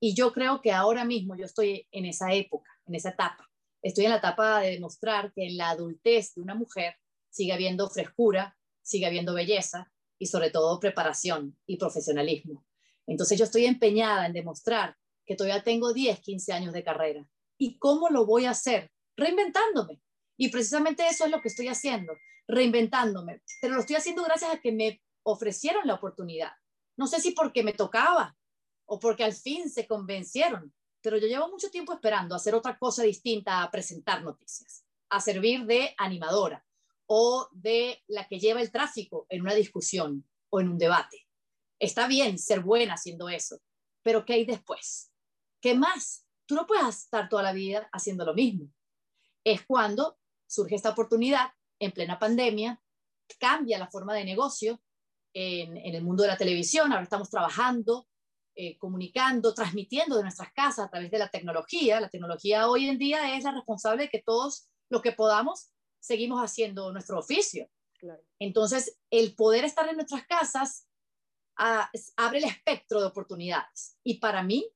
Y 0.00 0.14
yo 0.14 0.32
creo 0.32 0.60
que 0.60 0.72
ahora 0.72 1.04
mismo 1.04 1.36
yo 1.36 1.44
estoy 1.44 1.86
en 1.90 2.06
esa 2.06 2.32
época, 2.32 2.70
en 2.86 2.94
esa 2.94 3.10
etapa. 3.10 3.50
Estoy 3.84 4.06
en 4.06 4.12
la 4.12 4.16
etapa 4.16 4.60
de 4.60 4.70
demostrar 4.70 5.30
que 5.34 5.46
en 5.46 5.58
la 5.58 5.68
adultez 5.68 6.34
de 6.34 6.40
una 6.40 6.54
mujer 6.54 6.96
sigue 7.28 7.52
habiendo 7.52 7.90
frescura, 7.90 8.56
sigue 8.80 9.04
habiendo 9.04 9.34
belleza 9.34 9.92
y 10.18 10.26
sobre 10.26 10.48
todo 10.48 10.80
preparación 10.80 11.54
y 11.66 11.76
profesionalismo. 11.76 12.64
Entonces 13.06 13.38
yo 13.38 13.44
estoy 13.44 13.66
empeñada 13.66 14.24
en 14.24 14.32
demostrar 14.32 14.96
que 15.26 15.36
todavía 15.36 15.62
tengo 15.62 15.92
10, 15.92 16.18
15 16.20 16.52
años 16.54 16.72
de 16.72 16.82
carrera. 16.82 17.28
¿Y 17.58 17.78
cómo 17.78 18.08
lo 18.08 18.24
voy 18.24 18.46
a 18.46 18.52
hacer? 18.52 18.90
Reinventándome. 19.18 20.00
Y 20.38 20.48
precisamente 20.48 21.06
eso 21.06 21.26
es 21.26 21.30
lo 21.30 21.42
que 21.42 21.48
estoy 21.48 21.68
haciendo, 21.68 22.14
reinventándome. 22.48 23.42
Pero 23.60 23.74
lo 23.74 23.80
estoy 23.80 23.96
haciendo 23.96 24.24
gracias 24.24 24.50
a 24.50 24.60
que 24.60 24.72
me 24.72 25.02
ofrecieron 25.24 25.86
la 25.86 25.96
oportunidad. 25.96 26.52
No 26.96 27.06
sé 27.06 27.20
si 27.20 27.32
porque 27.32 27.62
me 27.62 27.74
tocaba 27.74 28.34
o 28.86 28.98
porque 28.98 29.24
al 29.24 29.34
fin 29.34 29.68
se 29.68 29.86
convencieron, 29.86 30.72
pero 31.04 31.18
yo 31.18 31.26
llevo 31.26 31.50
mucho 31.50 31.70
tiempo 31.70 31.92
esperando 31.92 32.34
hacer 32.34 32.54
otra 32.54 32.78
cosa 32.78 33.02
distinta 33.02 33.62
a 33.62 33.70
presentar 33.70 34.22
noticias, 34.22 34.86
a 35.10 35.20
servir 35.20 35.66
de 35.66 35.94
animadora 35.98 36.64
o 37.04 37.46
de 37.52 38.02
la 38.06 38.26
que 38.26 38.40
lleva 38.40 38.62
el 38.62 38.72
tráfico 38.72 39.26
en 39.28 39.42
una 39.42 39.52
discusión 39.52 40.26
o 40.48 40.62
en 40.62 40.70
un 40.70 40.78
debate. 40.78 41.28
Está 41.78 42.08
bien 42.08 42.38
ser 42.38 42.60
buena 42.60 42.94
haciendo 42.94 43.28
eso, 43.28 43.60
pero 44.02 44.24
¿qué 44.24 44.32
hay 44.32 44.46
después? 44.46 45.12
¿Qué 45.60 45.74
más? 45.74 46.26
Tú 46.46 46.54
no 46.54 46.66
puedes 46.66 47.00
estar 47.00 47.28
toda 47.28 47.42
la 47.42 47.52
vida 47.52 47.86
haciendo 47.92 48.24
lo 48.24 48.32
mismo. 48.32 48.72
Es 49.44 49.66
cuando 49.66 50.18
surge 50.46 50.74
esta 50.74 50.92
oportunidad 50.92 51.50
en 51.80 51.92
plena 51.92 52.18
pandemia, 52.18 52.82
cambia 53.38 53.78
la 53.78 53.90
forma 53.90 54.14
de 54.14 54.24
negocio 54.24 54.80
en, 55.34 55.76
el 55.76 56.02
mundo 56.02 56.22
de 56.22 56.30
la 56.30 56.38
televisión, 56.38 56.92
ahora 56.92 57.02
estamos 57.02 57.28
trabajando, 57.28 58.08
eh, 58.56 58.78
comunicando, 58.78 59.52
transmitiendo 59.52 60.16
de 60.16 60.22
nuestras 60.22 60.52
casas 60.52 60.86
a 60.86 60.90
través 60.90 61.10
de 61.10 61.18
la 61.18 61.28
tecnología. 61.28 62.00
La 62.00 62.08
tecnología 62.08 62.68
hoy 62.68 62.88
en 62.88 62.98
día 62.98 63.36
es 63.36 63.44
la 63.44 63.52
responsable 63.52 64.04
de 64.04 64.08
que 64.10 64.22
todos 64.22 64.68
lo 64.90 65.02
que 65.02 65.12
podamos 65.12 65.72
seguimos 66.00 66.40
haciendo 66.40 66.92
nuestro 66.92 67.18
oficio. 67.18 67.68
Entonces, 68.38 69.00
el 69.10 69.34
poder 69.34 69.64
estar 69.64 69.88
en 69.88 69.96
nuestras 69.96 70.26
casas 70.26 70.86
abre 71.56 72.38
el 72.38 72.44
espectro 72.44 73.00
de 73.00 73.06
oportunidades 73.06 73.96
y 74.04 74.18
para 74.18 74.42
mí 74.42 74.68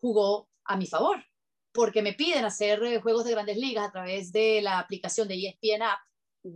jugó 0.00 0.50
a 0.64 0.76
mi 0.76 0.86
favor 0.86 1.24
porque 1.72 2.00
me 2.00 2.14
piden 2.14 2.44
hacer 2.44 2.82
eh, 2.84 3.00
juegos 3.00 3.24
de 3.24 3.32
grandes 3.32 3.58
ligas 3.58 3.86
a 3.86 3.92
través 3.92 4.32
de 4.32 4.62
la 4.62 4.78
aplicación 4.78 5.28
de 5.28 5.34
ESPN 5.34 5.82
App, 5.82 6.00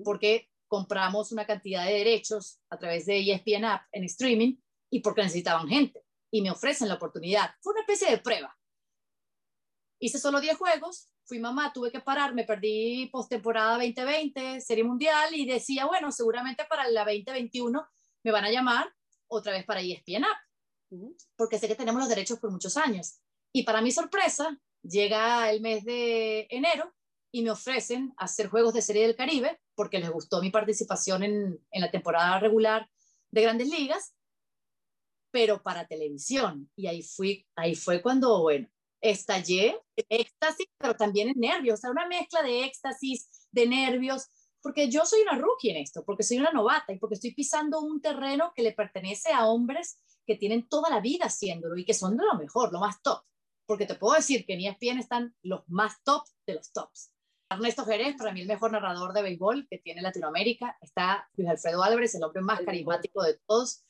porque 0.02 0.48
compramos 0.66 1.30
una 1.30 1.46
cantidad 1.46 1.84
de 1.84 1.92
derechos 1.92 2.60
a 2.70 2.78
través 2.78 3.04
de 3.06 3.20
ESPN 3.20 3.66
App 3.66 3.82
en 3.92 4.04
streaming 4.04 4.56
y 4.90 5.00
porque 5.00 5.22
necesitaban 5.22 5.68
gente 5.68 6.02
y 6.30 6.42
me 6.42 6.50
ofrecen 6.50 6.88
la 6.88 6.94
oportunidad. 6.94 7.54
Fue 7.60 7.72
una 7.72 7.80
especie 7.80 8.10
de 8.10 8.18
prueba. 8.18 8.56
Hice 9.98 10.18
solo 10.18 10.40
10 10.40 10.56
juegos, 10.56 11.08
fui 11.24 11.38
mamá, 11.38 11.72
tuve 11.72 11.90
que 11.92 12.00
parar, 12.00 12.34
me 12.34 12.44
perdí 12.44 13.06
postemporada 13.12 13.74
2020, 13.74 14.60
Serie 14.60 14.84
Mundial 14.84 15.34
y 15.34 15.46
decía, 15.46 15.86
bueno, 15.86 16.10
seguramente 16.10 16.64
para 16.68 16.88
la 16.88 17.04
2021 17.04 17.86
me 18.22 18.32
van 18.32 18.44
a 18.44 18.50
llamar 18.50 18.92
otra 19.28 19.52
vez 19.52 19.64
para 19.64 19.80
ESPN 19.80 20.24
App, 20.24 20.38
porque 21.36 21.58
sé 21.58 21.68
que 21.68 21.76
tenemos 21.76 22.00
los 22.00 22.08
derechos 22.08 22.38
por 22.38 22.50
muchos 22.50 22.76
años. 22.76 23.20
Y 23.52 23.62
para 23.64 23.80
mi 23.80 23.92
sorpresa, 23.92 24.58
llega 24.82 25.50
el 25.50 25.60
mes 25.60 25.84
de 25.84 26.46
enero 26.50 26.92
y 27.30 27.42
me 27.42 27.50
ofrecen 27.50 28.12
hacer 28.16 28.48
juegos 28.48 28.74
de 28.74 28.82
Serie 28.82 29.06
del 29.06 29.16
Caribe 29.16 29.60
porque 29.74 30.00
les 30.00 30.10
gustó 30.10 30.40
mi 30.40 30.50
participación 30.50 31.22
en, 31.22 31.64
en 31.70 31.80
la 31.80 31.90
temporada 31.90 32.40
regular 32.40 32.90
de 33.30 33.42
Grandes 33.42 33.68
Ligas, 33.68 34.14
pero 35.30 35.62
para 35.62 35.86
televisión. 35.86 36.70
Y 36.76 36.86
ahí, 36.86 37.02
fui, 37.02 37.46
ahí 37.56 37.74
fue 37.74 38.02
cuando, 38.02 38.42
bueno, 38.42 38.68
estallé 39.00 39.80
éxtasis, 40.08 40.66
pero 40.78 40.94
también 40.94 41.28
en 41.28 41.40
nervios, 41.40 41.78
o 41.78 41.82
sea, 41.82 41.90
una 41.90 42.06
mezcla 42.06 42.42
de 42.42 42.64
éxtasis, 42.64 43.28
de 43.50 43.66
nervios, 43.66 44.26
porque 44.62 44.90
yo 44.90 45.06
soy 45.06 45.22
una 45.22 45.38
rookie 45.38 45.70
en 45.70 45.78
esto, 45.78 46.04
porque 46.04 46.22
soy 46.22 46.38
una 46.38 46.52
novata 46.52 46.92
y 46.92 46.98
porque 46.98 47.14
estoy 47.14 47.34
pisando 47.34 47.80
un 47.80 48.00
terreno 48.00 48.52
que 48.54 48.62
le 48.62 48.72
pertenece 48.72 49.32
a 49.32 49.46
hombres 49.46 49.98
que 50.26 50.36
tienen 50.36 50.68
toda 50.68 50.90
la 50.90 51.00
vida 51.00 51.26
haciéndolo 51.26 51.76
y 51.78 51.84
que 51.84 51.94
son 51.94 52.16
de 52.16 52.24
lo 52.24 52.38
mejor, 52.38 52.72
lo 52.72 52.80
más 52.80 53.00
top 53.02 53.24
porque 53.70 53.86
te 53.86 53.94
puedo 53.94 54.16
decir 54.16 54.44
que 54.44 54.54
en 54.54 54.62
ESPN 54.62 54.98
están 54.98 55.32
los 55.42 55.62
más 55.68 56.02
top 56.02 56.24
de 56.44 56.54
los 56.54 56.72
tops. 56.72 57.14
Ernesto 57.48 57.84
Jerez, 57.84 58.16
para 58.16 58.32
mí 58.32 58.40
el 58.40 58.48
mejor 58.48 58.72
narrador 58.72 59.12
de 59.12 59.22
béisbol 59.22 59.68
que 59.70 59.78
tiene 59.78 60.02
Latinoamérica. 60.02 60.76
Está 60.80 61.30
Luis 61.36 61.50
Alfredo 61.50 61.84
Álvarez, 61.84 62.12
el 62.16 62.24
hombre 62.24 62.42
más 62.42 62.62
carismático 62.62 63.22
de 63.22 63.38
todos. 63.46 63.84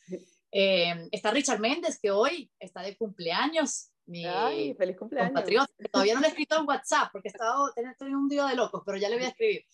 Eh, 0.52 1.08
está 1.12 1.30
Richard 1.30 1.60
Méndez, 1.60 1.98
que 2.00 2.10
hoy 2.10 2.50
está 2.58 2.82
de 2.82 2.96
cumpleaños. 2.96 3.90
Mi 4.06 4.24
Ay, 4.26 4.74
feliz 4.74 4.96
cumpleaños. 4.96 5.30
Compatriota. 5.30 5.72
Todavía 5.90 6.14
no 6.14 6.20
le 6.20 6.26
he 6.26 6.30
escrito 6.30 6.58
en 6.58 6.66
WhatsApp 6.66 7.10
porque 7.12 7.28
he 7.28 7.32
estado 7.32 7.72
teniendo 7.74 8.18
un 8.18 8.28
día 8.28 8.46
de 8.46 8.56
locos, 8.56 8.82
pero 8.84 8.98
ya 8.98 9.08
le 9.08 9.16
voy 9.16 9.26
a 9.26 9.28
escribir. 9.28 9.64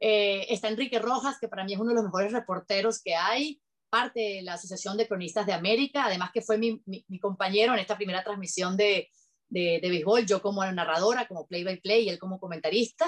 Eh, 0.00 0.46
está 0.48 0.68
Enrique 0.68 0.98
Rojas, 0.98 1.38
que 1.38 1.48
para 1.48 1.64
mí 1.64 1.74
es 1.74 1.78
uno 1.78 1.90
de 1.90 1.96
los 1.96 2.04
mejores 2.04 2.32
reporteros 2.32 3.02
que 3.02 3.14
hay, 3.14 3.60
parte 3.90 4.20
de 4.20 4.42
la 4.42 4.54
Asociación 4.54 4.96
de 4.96 5.06
Cronistas 5.06 5.44
de 5.44 5.52
América, 5.52 6.06
además 6.06 6.30
que 6.32 6.40
fue 6.40 6.56
mi, 6.56 6.82
mi 6.86 7.20
compañero 7.20 7.74
en 7.74 7.80
esta 7.80 7.96
primera 7.96 8.24
transmisión 8.24 8.76
de, 8.76 9.10
de, 9.52 9.80
béisbol, 9.82 10.24
yo 10.26 10.40
como 10.40 10.64
narradora, 10.64 11.28
como 11.28 11.46
play-by-play 11.46 12.04
y 12.04 12.08
él 12.08 12.18
como 12.18 12.40
comentarista. 12.40 13.06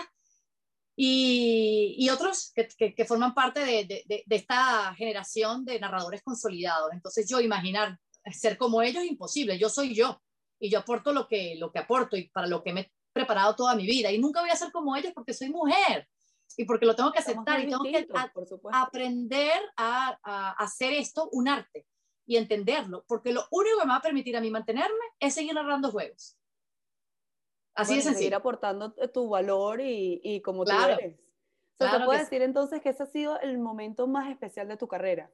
Y, 0.97 1.97
y 1.99 2.11
otros 2.11 2.53
que, 2.55 2.95
que, 2.95 3.05
forman 3.05 3.35
parte 3.35 3.61
de, 3.61 3.85
de, 3.85 4.23
de, 4.25 4.37
esta 4.37 4.95
generación 4.95 5.65
de 5.65 5.81
narradores 5.81 6.23
consolidados. 6.23 6.93
Entonces 6.93 7.29
yo 7.29 7.41
imaginar 7.41 7.99
ser 8.33 8.57
como 8.57 8.81
ellos 8.83 9.03
es 9.03 9.11
imposible, 9.11 9.59
yo 9.59 9.69
soy 9.69 9.95
yo 9.95 10.23
y 10.59 10.71
yo 10.71 10.79
aporto 10.79 11.13
lo 11.13 11.29
que, 11.29 11.57
lo 11.57 11.73
que 11.73 11.81
aporto 11.81 12.17
y 12.17 12.29
para 12.29 12.47
lo 12.47 12.63
que 12.63 12.73
me 12.73 12.81
he 12.81 12.93
preparado 13.13 13.55
toda 13.55 13.75
mi 13.75 13.87
vida 13.87 14.11
y 14.11 14.19
nunca 14.19 14.41
voy 14.41 14.51
a 14.51 14.57
ser 14.57 14.73
como 14.73 14.97
ellos 14.97 15.13
porque 15.15 15.35
soy 15.35 15.51
mujer 15.51 16.09
y 16.57 16.65
porque 16.65 16.87
lo 16.87 16.95
tengo 16.95 17.13
que 17.13 17.19
aceptar 17.19 17.61
y 17.61 17.69
tengo 17.69 17.83
que 17.83 18.07
aprender 18.73 19.61
a, 19.77 20.19
a, 20.23 20.53
hacer 20.53 20.93
esto 20.93 21.29
un 21.33 21.49
arte 21.49 21.87
y 22.27 22.37
entenderlo, 22.37 23.05
porque 23.07 23.33
lo 23.33 23.45
único 23.51 23.79
que 23.79 23.85
me 23.85 23.93
va 23.93 23.97
a 23.97 24.03
permitir 24.03 24.37
a 24.37 24.41
mí 24.41 24.51
mantenerme 24.51 25.05
es 25.19 25.35
seguir 25.35 25.53
narrando 25.53 25.91
juegos. 25.91 26.39
Así 27.75 27.99
es 27.99 28.05
Seguir 28.05 28.35
aportando 28.35 28.93
tu 28.93 29.29
valor 29.29 29.81
y, 29.81 30.21
y 30.23 30.41
como 30.41 30.65
tú 30.65 30.73
eres. 30.73 31.19
O 31.79 31.85
sea, 31.85 31.99
¿te 31.99 32.05
puedo 32.05 32.19
decir 32.19 32.43
entonces 32.43 32.81
que 32.81 32.91
ese 32.91 33.03
ha 33.03 33.07
sido 33.07 33.41
el 33.41 33.59
momento 33.59 34.07
más 34.07 34.31
especial 34.31 34.69
de 34.69 34.77
tu 34.77 34.87
carrera? 34.87 35.33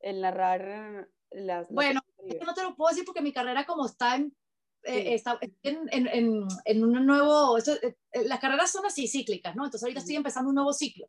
El 0.00 0.20
narrar 0.20 1.08
las... 1.30 1.70
Bueno, 1.70 2.02
no 2.44 2.54
te 2.54 2.62
lo 2.62 2.76
puedo 2.76 2.90
decir 2.90 3.04
porque 3.06 3.22
mi 3.22 3.32
carrera 3.32 3.64
como 3.64 3.86
está 3.86 4.16
en, 4.16 4.36
eh, 4.82 5.14
está 5.14 5.38
en, 5.62 5.88
en, 5.90 6.46
en, 6.64 6.84
un 6.84 7.06
nuevo... 7.06 7.56
Esto, 7.56 7.72
eh, 7.82 7.96
eh, 8.12 8.24
las 8.24 8.38
carreras 8.38 8.70
son 8.70 8.84
así 8.84 9.08
cíclicas, 9.08 9.56
¿no? 9.56 9.64
Entonces 9.64 9.84
ahorita 9.84 10.00
estoy 10.00 10.16
empezando 10.16 10.50
un 10.50 10.56
nuevo 10.56 10.74
ciclo 10.74 11.08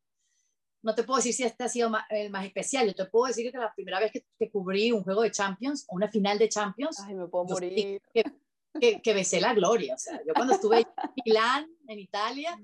no 0.83 0.93
te 0.93 1.03
puedo 1.03 1.17
decir 1.17 1.33
si 1.33 1.43
este 1.43 1.63
ha 1.63 1.69
sido 1.69 1.91
el 2.09 2.29
más 2.29 2.45
especial. 2.45 2.85
Yo 2.85 2.93
te 2.93 3.05
puedo 3.05 3.27
decir 3.27 3.49
que 3.51 3.57
la 3.57 3.73
primera 3.73 3.99
vez 3.99 4.11
que, 4.11 4.51
cubrí 4.51 4.91
un 4.91 5.03
juego 5.03 5.21
de 5.21 5.31
Champions 5.31 5.85
o 5.87 5.95
una 5.95 6.09
final 6.09 6.37
de 6.37 6.49
Champions, 6.49 6.99
Ay, 6.99 7.15
me 7.15 7.27
puedo 7.27 7.45
morir. 7.45 8.01
Que, 8.13 8.23
que, 8.79 9.13
besé 9.13 9.39
la 9.39 9.53
gloria. 9.53 9.95
O 9.95 9.97
sea, 9.97 10.19
yo 10.25 10.33
cuando 10.33 10.53
estuve 10.53 10.79
en 10.79 10.85
Milán, 11.25 11.67
en 11.87 11.99
Italia, 11.99 12.57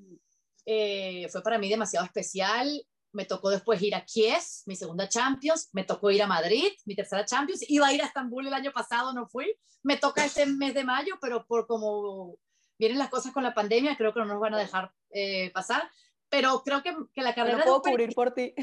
eh, 0.65 1.27
fue 1.31 1.41
para 1.41 1.57
mí 1.57 1.69
demasiado 1.69 2.05
especial. 2.05 2.85
Me 3.11 3.25
tocó 3.25 3.49
después 3.49 3.81
ir 3.81 3.95
a 3.95 4.05
Kiev, 4.05 4.41
mi 4.65 4.75
segunda 4.75 5.09
Champions. 5.09 5.69
Me 5.73 5.83
tocó 5.83 6.11
ir 6.11 6.21
a 6.21 6.27
Madrid, 6.27 6.71
mi 6.85 6.95
tercera 6.95 7.25
Champions. 7.25 7.65
Iba 7.67 7.87
a 7.87 7.93
ir 7.93 8.01
a 8.01 8.05
Estambul 8.05 8.47
el 8.47 8.53
año 8.53 8.71
pasado, 8.71 9.13
no 9.13 9.27
fui. 9.27 9.53
Me 9.81 9.97
toca 9.97 10.25
este 10.25 10.45
mes 10.45 10.73
de 10.73 10.83
mayo, 10.83 11.17
pero 11.21 11.45
por 11.45 11.65
como 11.65 12.35
vienen 12.77 12.99
las 12.99 13.09
cosas 13.09 13.33
con 13.33 13.43
la 13.43 13.53
pandemia, 13.53 13.97
creo 13.97 14.13
que 14.13 14.19
no 14.19 14.25
nos 14.25 14.39
van 14.39 14.53
a 14.53 14.59
dejar 14.59 14.91
eh, 15.11 15.51
pasar 15.51 15.89
pero 16.29 16.61
creo 16.63 16.81
que, 16.83 16.95
que 17.13 17.21
la 17.21 17.35
carrera... 17.35 17.57
No 17.57 17.63
puedo 17.63 17.81
cubrir 17.81 18.13
por 18.13 18.33
ti. 18.33 18.53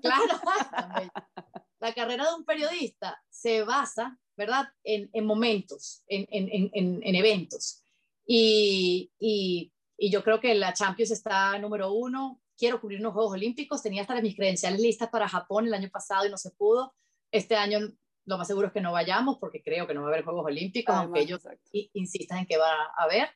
Claro, 0.00 0.24
la 1.80 1.92
carrera 1.92 2.24
de 2.24 2.34
un 2.34 2.44
periodista 2.44 3.22
se 3.28 3.62
basa, 3.62 4.18
¿verdad?, 4.36 4.68
en, 4.84 5.10
en 5.12 5.24
momentos, 5.24 6.02
en, 6.06 6.26
en, 6.30 6.70
en 7.02 7.14
eventos. 7.14 7.82
Y, 8.26 9.10
y, 9.18 9.72
y, 9.96 10.10
yo 10.10 10.22
creo 10.22 10.40
que 10.40 10.54
la 10.54 10.72
Champions 10.72 11.10
está 11.10 11.58
número 11.58 11.92
uno, 11.92 12.40
quiero 12.56 12.80
cubrir 12.80 13.00
unos 13.00 13.14
Juegos 13.14 13.32
Olímpicos, 13.32 13.82
tenía 13.82 14.02
hasta 14.02 14.20
mis 14.20 14.36
credenciales 14.36 14.80
listas 14.80 15.08
para 15.08 15.28
Japón 15.28 15.66
el 15.66 15.74
año 15.74 15.90
pasado 15.90 16.26
y 16.26 16.30
no 16.30 16.38
se 16.38 16.50
pudo. 16.52 16.94
Este 17.30 17.56
año 17.56 17.80
lo 18.24 18.38
más 18.38 18.46
seguro 18.46 18.68
es 18.68 18.72
que 18.72 18.80
no 18.80 18.92
vayamos 18.92 19.38
porque 19.38 19.62
creo 19.62 19.86
que 19.86 19.94
no 19.94 20.02
va 20.02 20.08
a 20.08 20.12
haber 20.12 20.24
Juegos 20.24 20.46
Olímpicos, 20.46 20.94
aunque 20.94 21.20
ellos 21.20 21.40
insistan 21.92 22.38
en 22.38 22.46
que 22.46 22.56
va 22.56 22.70
a 22.70 23.04
haber. 23.04 23.28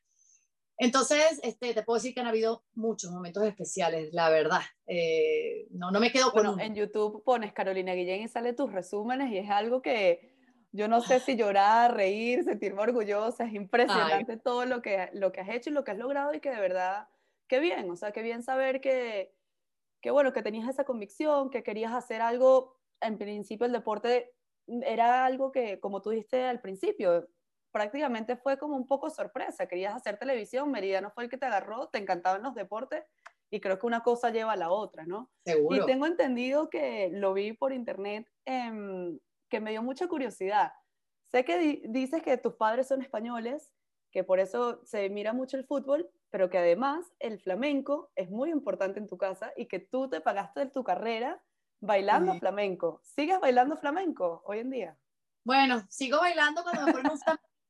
Entonces, 0.79 1.41
este, 1.43 1.73
te 1.73 1.83
puedo 1.83 1.97
decir 1.97 2.12
que 2.12 2.21
han 2.21 2.26
habido 2.26 2.62
muchos 2.75 3.11
momentos 3.11 3.43
especiales, 3.45 4.12
la 4.12 4.29
verdad. 4.29 4.61
Eh, 4.87 5.67
no, 5.71 5.91
no 5.91 6.00
me 6.00 6.12
quedo 6.12 6.31
con 6.33 6.47
bueno, 6.47 6.62
En 6.62 6.75
YouTube 6.75 7.25
pones 7.25 7.53
Carolina 7.55 7.95
Guillén 7.95 8.23
y 8.23 8.29
sale 8.29 8.53
tus 8.53 8.71
resúmenes 8.73 9.33
y 9.33 9.38
es 9.38 9.49
algo 9.49 9.81
que 9.81 10.36
yo 10.73 10.88
no 10.88 11.00
sé 11.00 11.20
si 11.20 11.37
llorar, 11.37 11.94
reír, 11.94 12.44
sentirme 12.44 12.82
orgullosa. 12.82 13.44
Es 13.44 13.54
impresionante 13.54 14.37
todo 14.37 14.66
lo 14.66 14.82
que, 14.82 15.11
lo 15.12 15.32
que 15.32 15.40
has 15.40 15.49
hecho 15.49 15.70
y 15.70 15.73
lo 15.73 15.85
que 15.85 15.92
has 15.92 15.99
logrado 15.99 16.35
y 16.35 16.40
que 16.40 16.50
de 16.50 16.61
verdad, 16.61 17.08
qué 17.49 17.61
bien. 17.61 17.90
O 17.90 17.96
sea, 17.96 18.12
qué 18.12 18.23
bien 18.23 18.42
saber 18.42 18.80
que, 18.80 19.35
que, 20.00 20.11
bueno, 20.11 20.32
que 20.32 20.42
tenías 20.42 20.68
esa 20.68 20.85
convicción, 20.85 21.50
que 21.50 21.62
querías 21.62 21.92
hacer 21.92 22.20
algo. 22.20 22.76
En 23.00 23.18
principio 23.18 23.66
el 23.66 23.73
deporte 23.73 24.35
era 24.66 25.25
algo 25.25 25.52
que, 25.52 25.80
como 25.80 26.02
tú 26.02 26.11
dijiste 26.11 26.44
al 26.44 26.61
principio, 26.61 27.28
prácticamente 27.70 28.37
fue 28.37 28.58
como 28.58 28.76
un 28.76 28.87
poco 28.87 29.11
sorpresa. 29.11 29.66
Querías 29.66 29.94
hacer 29.94 30.18
televisión, 30.18 30.70
Meridiano 30.70 31.11
fue 31.11 31.25
el 31.25 31.30
que 31.30 31.38
te 31.38 31.46
agarró, 31.46 31.88
te 31.88 31.99
encantaban 31.99 32.42
los 32.42 32.54
deportes 32.54 33.04
y 33.50 33.61
creo 33.61 33.78
que 33.78 33.87
una 33.87 34.02
cosa 34.02 34.30
lleva 34.30 34.52
a 34.52 34.56
la 34.56 34.70
otra, 34.70 35.04
¿no? 35.06 35.30
Seguro. 35.44 35.76
Y 35.76 35.87
tengo 35.87 36.06
entendido 36.06 36.68
que 36.68 37.11
lo 37.12 37.32
vi 37.32 37.52
por 37.52 37.73
internet, 37.73 38.28
que 39.49 39.61
me 39.61 39.71
dio 39.71 39.83
mucha 39.83 40.09
curiosidad. 40.09 40.73
Sé 41.31 41.45
que 41.45 41.83
dices 41.88 42.23
que 42.23 42.37
tus 42.37 42.55
padres 42.55 42.88
son 42.88 43.03
españoles, 43.03 43.73
que 44.12 44.25
por 44.25 44.41
eso 44.41 44.81
se 44.85 45.09
mira 45.11 45.33
mucho 45.33 45.57
el 45.57 45.67
fútbol, 45.67 46.09
pero 46.31 46.49
que 46.50 46.59
además 46.59 47.05
el 47.19 47.41
flamenco 47.41 48.11
es 48.15 48.31
muy 48.31 48.50
importante 48.50 48.99
en 48.99 49.07
tu 49.07 49.19
casa 49.19 49.53
y 49.57 49.67
que 49.67 49.79
tú 49.79 50.09
te 50.09 50.21
pagaste 50.21 50.61
de 50.61 50.71
tu 50.71 50.85
carrera 50.85 51.43
bailando 51.81 52.35
flamenco. 52.38 53.00
¿Sigues 53.03 53.41
bailando 53.41 53.76
flamenco 53.76 54.43
hoy 54.47 54.61
en 54.61 54.71
día? 54.71 54.99
Bueno, 55.45 55.85
sigo 55.88 56.19
bailando 56.19 56.62
cuando 56.62 56.87
me 56.87 56.93
ponen 56.93 57.12
un 57.12 57.19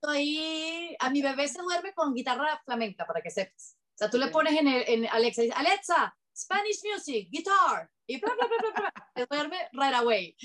ahí, 0.09 0.97
a 1.01 1.11
mi 1.11 1.21
bebé 1.21 1.49
se 1.49 1.61
duerme 1.61 1.93
con 1.93 2.15
guitarra 2.15 2.61
flamenca, 2.65 3.07
para 3.07 3.21
que 3.21 3.31
sepas. 3.31 3.77
O 3.95 3.99
sea, 3.99 4.11
tú 4.11 4.19
le 4.19 4.29
pones 4.29 4.55
en, 4.55 4.69
en 4.69 5.07
Alexa, 5.09 5.43
Alexa, 5.55 6.17
Spanish 6.37 6.81
music, 6.85 7.29
guitar, 7.31 7.91
y 8.07 8.21
bla, 8.21 8.33
bla, 8.35 8.47
bla, 8.47 8.93
bla, 9.15 9.27
duerme 9.29 9.57
right 9.73 9.95
away. 9.95 10.37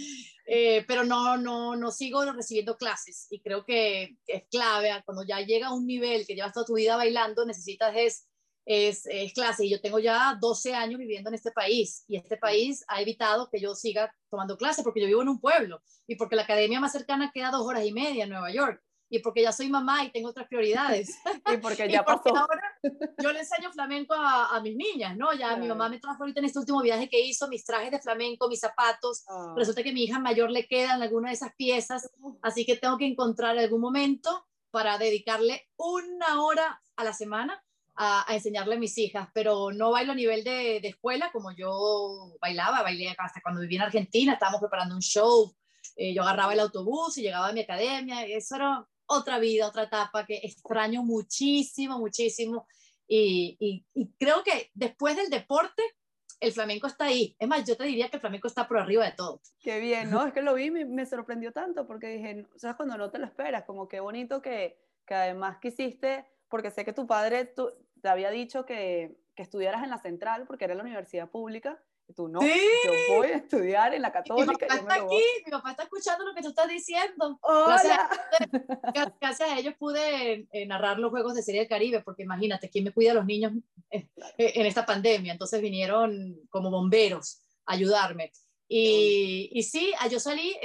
Eh, 0.45 0.83
pero 0.87 1.03
no, 1.03 1.37
no, 1.37 1.75
no 1.75 1.91
sigo 1.91 2.23
recibiendo 2.31 2.77
clases 2.77 3.27
y 3.29 3.41
creo 3.41 3.63
que 3.63 4.17
es 4.27 4.43
clave, 4.49 4.91
cuando 5.05 5.23
ya 5.23 5.39
llega 5.41 5.67
a 5.67 5.73
un 5.73 5.85
nivel 5.85 6.25
que 6.25 6.35
llevas 6.35 6.53
toda 6.53 6.65
tu 6.65 6.75
vida 6.75 6.95
bailando, 6.95 7.45
necesitas 7.45 7.93
es, 7.95 8.27
es, 8.65 9.05
es 9.05 9.33
clase. 9.33 9.65
Y 9.65 9.69
yo 9.69 9.81
tengo 9.81 9.99
ya 9.99 10.37
12 10.39 10.73
años 10.73 10.99
viviendo 10.99 11.29
en 11.29 11.35
este 11.35 11.51
país 11.51 12.03
y 12.07 12.17
este 12.17 12.37
país 12.37 12.83
ha 12.87 13.01
evitado 13.01 13.49
que 13.49 13.59
yo 13.59 13.75
siga 13.75 14.13
tomando 14.29 14.57
clases 14.57 14.83
porque 14.83 15.01
yo 15.01 15.07
vivo 15.07 15.21
en 15.21 15.29
un 15.29 15.39
pueblo 15.39 15.81
y 16.07 16.15
porque 16.15 16.35
la 16.35 16.43
academia 16.43 16.79
más 16.79 16.91
cercana 16.91 17.31
queda 17.33 17.51
dos 17.51 17.65
horas 17.65 17.85
y 17.85 17.91
media 17.91 18.23
en 18.23 18.29
Nueva 18.29 18.51
York 18.51 18.81
y 19.11 19.19
porque 19.19 19.41
ya 19.41 19.51
soy 19.51 19.69
mamá 19.69 20.05
y 20.05 20.11
tengo 20.11 20.29
otras 20.29 20.47
prioridades. 20.47 21.19
Y 21.53 21.57
porque 21.57 21.87
ya 21.91 22.03
pasó. 22.03 22.35
ahora 22.35 22.79
yo 23.21 23.31
le 23.33 23.39
enseño 23.39 23.71
flamenco 23.73 24.13
a, 24.13 24.55
a 24.55 24.61
mis 24.61 24.75
niñas, 24.75 25.17
¿no? 25.17 25.33
Ya 25.33 25.57
mi 25.57 25.67
mamá 25.67 25.89
me 25.89 25.99
trajo 25.99 26.23
ahorita 26.23 26.39
en 26.39 26.45
este 26.45 26.59
último 26.59 26.81
viaje 26.81 27.09
que 27.09 27.19
hizo 27.19 27.47
mis 27.49 27.65
trajes 27.65 27.91
de 27.91 27.99
flamenco, 27.99 28.47
mis 28.47 28.61
zapatos. 28.61 29.25
Ah. 29.27 29.53
Resulta 29.57 29.83
que 29.83 29.89
a 29.89 29.93
mi 29.93 30.05
hija 30.05 30.19
mayor 30.19 30.49
le 30.49 30.65
quedan 30.65 31.01
alguna 31.01 31.29
de 31.29 31.35
esas 31.35 31.53
piezas, 31.55 32.09
así 32.41 32.65
que 32.65 32.77
tengo 32.77 32.97
que 32.97 33.05
encontrar 33.05 33.57
algún 33.57 33.81
momento 33.81 34.47
para 34.71 34.97
dedicarle 34.97 35.67
una 35.75 36.41
hora 36.41 36.81
a 36.95 37.03
la 37.03 37.11
semana 37.11 37.61
a, 37.95 38.31
a, 38.31 38.35
enseñarle 38.35 38.75
a 38.75 38.79
mis 38.79 38.97
hijas, 38.97 39.27
pero 39.33 39.71
no 39.73 39.91
bailo 39.91 40.13
a 40.13 40.15
nivel 40.15 40.45
de, 40.45 40.79
de, 40.79 40.87
escuela 40.87 41.29
como 41.33 41.51
yo 41.51 42.37
bailaba, 42.39 42.81
bailé 42.81 43.13
hasta 43.17 43.41
cuando 43.41 43.61
viví 43.61 43.75
en 43.75 43.81
Argentina, 43.81 44.33
estábamos 44.33 44.61
preparando 44.61 44.95
un 44.95 45.01
show, 45.01 45.53
eh, 45.95 46.13
yo 46.13 46.23
agarraba 46.23 46.53
el 46.53 46.59
autobús 46.61 47.17
y 47.17 47.21
llegaba 47.21 47.49
a 47.49 47.53
mi 47.53 47.61
academia, 47.61 48.23
eso 48.25 48.55
era 48.55 48.87
otra 49.11 49.39
vida, 49.39 49.67
otra 49.67 49.83
etapa 49.83 50.25
que 50.25 50.39
extraño 50.43 51.03
muchísimo, 51.03 51.99
muchísimo. 51.99 52.67
Y, 53.07 53.85
creo 54.17 54.43
que 54.43 54.71
después 54.73 55.15
del 55.17 55.29
deporte, 55.29 55.83
el 56.39 56.53
flamenco 56.53 56.87
está 56.87 57.05
ahí. 57.05 57.35
Es 57.37 57.47
más, 57.47 57.63
yo 57.65 57.75
te 57.75 57.83
diría 57.83 58.09
que 58.09 58.17
el 58.17 58.21
flamenco 58.21 58.47
está 58.47 58.67
por 58.67 58.77
arriba 58.79 59.05
de 59.05 59.11
todo. 59.11 59.41
Qué 59.59 59.79
bien, 59.79 60.09
¿no? 60.09 60.25
Es 60.25 60.33
que 60.33 60.41
lo 60.41 60.53
vi, 60.53 60.71
me, 60.71 60.85
me 60.85 61.05
sorprendió 61.05 61.51
tanto 61.51 61.85
porque 61.85 62.07
dije, 62.07 62.47
¿sabes? 62.55 62.77
Cuando 62.77 62.97
no 62.97 63.11
te 63.11 63.19
lo 63.19 63.25
esperas, 63.25 63.65
como 63.65 63.87
qué 63.87 63.99
bonito 63.99 64.41
que, 64.41 64.77
que 65.05 65.13
además 65.13 65.57
quisiste, 65.61 66.25
porque 66.47 66.71
sé 66.71 66.85
que 66.85 66.93
tu 66.93 67.05
padre 67.05 67.53
te 68.01 68.09
había 68.09 68.31
dicho 68.31 68.65
que, 68.65 69.17
que 69.35 69.43
estudiaras 69.43 69.83
en 69.83 69.89
la 69.89 69.99
central 69.99 70.45
porque 70.47 70.65
era 70.65 70.75
la 70.75 70.83
universidad 70.83 71.29
pública 71.29 71.83
tú 72.11 72.27
no, 72.27 72.41
yo 72.41 73.15
voy 73.15 73.27
a 73.27 73.37
estudiar 73.37 73.93
en 73.93 74.01
la 74.01 74.11
católica. 74.11 74.51
Mi 74.51 74.57
papá 74.57 74.75
está 74.75 74.93
aquí, 74.95 75.23
mi 75.45 75.51
papá 75.51 75.71
está 75.71 75.83
escuchando 75.83 76.25
lo 76.25 76.33
que 76.33 76.41
tú 76.41 76.49
estás 76.49 76.67
diciendo. 76.67 77.39
Hola. 77.41 78.09
Gracias, 79.19 79.49
a, 79.49 79.57
ellos 79.57 79.75
pude 79.77 80.47
eh, 80.51 80.65
narrar 80.65 80.99
los 80.99 81.11
Juegos 81.11 81.35
de 81.35 81.43
Serie 81.43 81.61
del 81.61 81.69
Caribe, 81.69 82.01
porque 82.01 82.23
imagínate, 82.23 82.69
¿quién 82.69 82.83
me 82.83 82.91
cuida 82.91 83.11
a 83.11 83.15
los 83.15 83.25
niños 83.25 83.53
eh, 83.89 84.07
eh, 84.37 84.53
en 84.55 84.65
esta 84.65 84.85
pandemia? 84.85 85.33
Entonces 85.33 85.61
vinieron 85.61 86.37
como 86.49 86.69
bomberos 86.69 87.41
a 87.65 87.73
ayudarme. 87.73 88.31
Y, 88.67 89.49
y 89.51 89.63
sí, 89.63 89.93
yo 90.09 90.19
salí, 90.19 90.55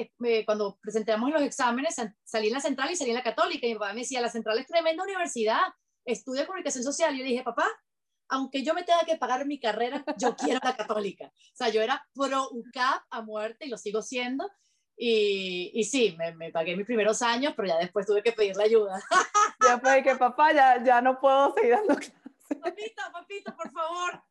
cuando 0.44 0.78
presentamos 0.80 1.30
los 1.30 1.42
exámenes, 1.42 1.96
salí 2.22 2.46
en 2.46 2.52
la 2.52 2.60
central 2.60 2.90
y 2.90 2.96
salí 2.96 3.10
en 3.10 3.16
la 3.16 3.22
católica. 3.22 3.66
Y 3.66 3.72
mi 3.72 3.78
papá 3.78 3.92
me 3.94 4.00
decía, 4.00 4.20
la 4.20 4.30
central 4.30 4.58
es 4.58 4.66
tremenda 4.66 5.02
universidad, 5.02 5.62
estudia 6.04 6.46
comunicación 6.46 6.84
social. 6.84 7.14
Y 7.14 7.18
yo 7.18 7.24
dije, 7.24 7.42
papá, 7.42 7.66
aunque 8.28 8.62
yo 8.62 8.74
me 8.74 8.82
tenga 8.82 9.04
que 9.04 9.16
pagar 9.16 9.46
mi 9.46 9.58
carrera, 9.58 10.04
yo 10.18 10.36
quiero 10.36 10.60
la 10.62 10.76
católica. 10.76 11.26
O 11.26 11.56
sea, 11.56 11.68
yo 11.68 11.82
era 11.82 12.06
pro 12.14 12.48
UCAP 12.50 13.02
a 13.10 13.22
muerte 13.22 13.66
y 13.66 13.68
lo 13.68 13.78
sigo 13.78 14.02
siendo. 14.02 14.48
Y, 14.98 15.72
y 15.74 15.84
sí, 15.84 16.16
me, 16.18 16.34
me, 16.34 16.50
pagué 16.50 16.74
mis 16.74 16.86
primeros 16.86 17.20
años, 17.20 17.52
pero 17.54 17.68
ya 17.68 17.76
después 17.76 18.06
tuve 18.06 18.22
que 18.22 18.32
pedirle 18.32 18.64
ayuda. 18.64 19.00
Ya 19.66 19.80
fue 19.80 20.02
que 20.02 20.14
papá, 20.14 20.52
ya, 20.52 20.84
ya 20.84 21.00
no 21.00 21.18
puedo 21.18 21.54
seguir 21.54 21.72
dando 21.72 21.96
clases. 21.96 22.14
Papito, 22.60 23.02
papito, 23.12 23.56
por 23.56 23.70
favor. 23.72 24.22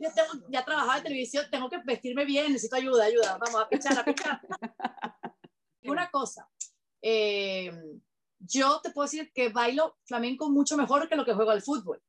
Ya, 0.00 0.12
tengo, 0.12 0.46
ya 0.48 0.64
trabajaba 0.64 0.96
en 0.98 1.04
televisión, 1.04 1.46
tengo 1.50 1.68
que 1.68 1.78
vestirme 1.84 2.24
bien, 2.24 2.48
necesito 2.48 2.76
ayuda, 2.76 3.04
ayuda. 3.04 3.38
Vamos 3.38 3.60
a 3.60 3.68
pichar, 3.68 3.98
a 3.98 4.04
pichar. 4.04 4.40
Una 5.84 6.10
cosa, 6.10 6.48
eh, 7.00 7.72
yo 8.38 8.80
te 8.80 8.90
puedo 8.90 9.06
decir 9.06 9.32
que 9.32 9.50
bailo 9.50 9.98
flamenco 10.04 10.50
mucho 10.50 10.76
mejor 10.76 11.08
que 11.08 11.16
lo 11.16 11.24
que 11.24 11.34
juego 11.34 11.50
al 11.50 11.62
fútbol. 11.62 12.02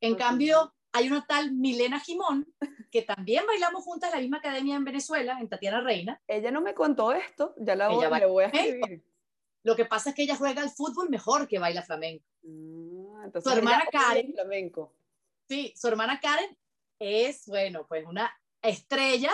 En 0.00 0.14
cambio, 0.14 0.74
hay 0.92 1.08
una 1.08 1.26
tal 1.26 1.52
Milena 1.52 2.00
Jimón, 2.00 2.52
que 2.90 3.02
también 3.02 3.46
bailamos 3.46 3.84
juntas 3.84 4.10
en 4.10 4.16
la 4.16 4.20
misma 4.20 4.38
academia 4.38 4.76
en 4.76 4.84
Venezuela, 4.84 5.38
en 5.40 5.48
Tatiana 5.48 5.80
Reina. 5.80 6.20
Ella 6.26 6.50
no 6.50 6.60
me 6.60 6.74
contó 6.74 7.12
esto, 7.12 7.54
ya 7.58 7.76
la 7.76 7.88
voy, 7.88 8.08
le 8.18 8.26
voy 8.26 8.44
a 8.44 8.48
escribir. 8.48 9.04
Lo 9.62 9.76
que 9.76 9.84
pasa 9.84 10.10
es 10.10 10.16
que 10.16 10.22
ella 10.22 10.36
juega 10.36 10.62
al 10.62 10.70
fútbol 10.70 11.10
mejor 11.10 11.46
que 11.46 11.58
baila 11.58 11.82
flamenco. 11.82 12.24
Mm, 12.42 13.30
su 13.42 13.50
hermana 13.50 13.84
Karen. 13.92 14.32
Flamenco. 14.32 14.94
Sí, 15.46 15.74
su 15.76 15.88
hermana 15.88 16.18
Karen 16.18 16.56
es, 16.98 17.46
bueno, 17.46 17.86
pues 17.86 18.06
una 18.06 18.30
estrella. 18.62 19.32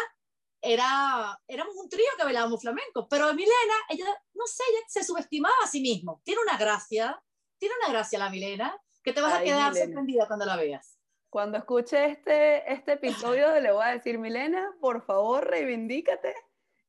Era, 0.60 1.38
éramos 1.46 1.76
un 1.76 1.88
trío 1.88 2.06
que 2.16 2.24
bailábamos 2.24 2.60
flamenco, 2.60 3.06
pero 3.08 3.32
Milena, 3.34 3.74
ella, 3.88 4.06
no 4.34 4.46
sé, 4.46 4.64
ella 4.70 4.80
se 4.88 5.04
subestimaba 5.04 5.54
a 5.62 5.68
sí 5.68 5.80
mismo. 5.80 6.20
Tiene 6.24 6.40
una 6.42 6.56
gracia, 6.56 7.22
tiene 7.58 7.74
una 7.80 7.92
gracia 7.92 8.18
la 8.18 8.30
Milena 8.30 8.76
que 9.06 9.12
te 9.12 9.20
vas 9.20 9.34
a 9.34 9.42
quedar 9.44 9.72
sorprendida 9.72 10.26
cuando 10.26 10.44
la 10.44 10.56
veas. 10.56 10.98
Cuando 11.30 11.58
escuche 11.58 12.06
este, 12.06 12.72
este 12.72 12.94
episodio, 12.94 13.60
le 13.60 13.70
voy 13.70 13.84
a 13.84 13.92
decir, 13.92 14.18
Milena, 14.18 14.74
por 14.80 15.06
favor, 15.06 15.48
reivindícate 15.48 16.34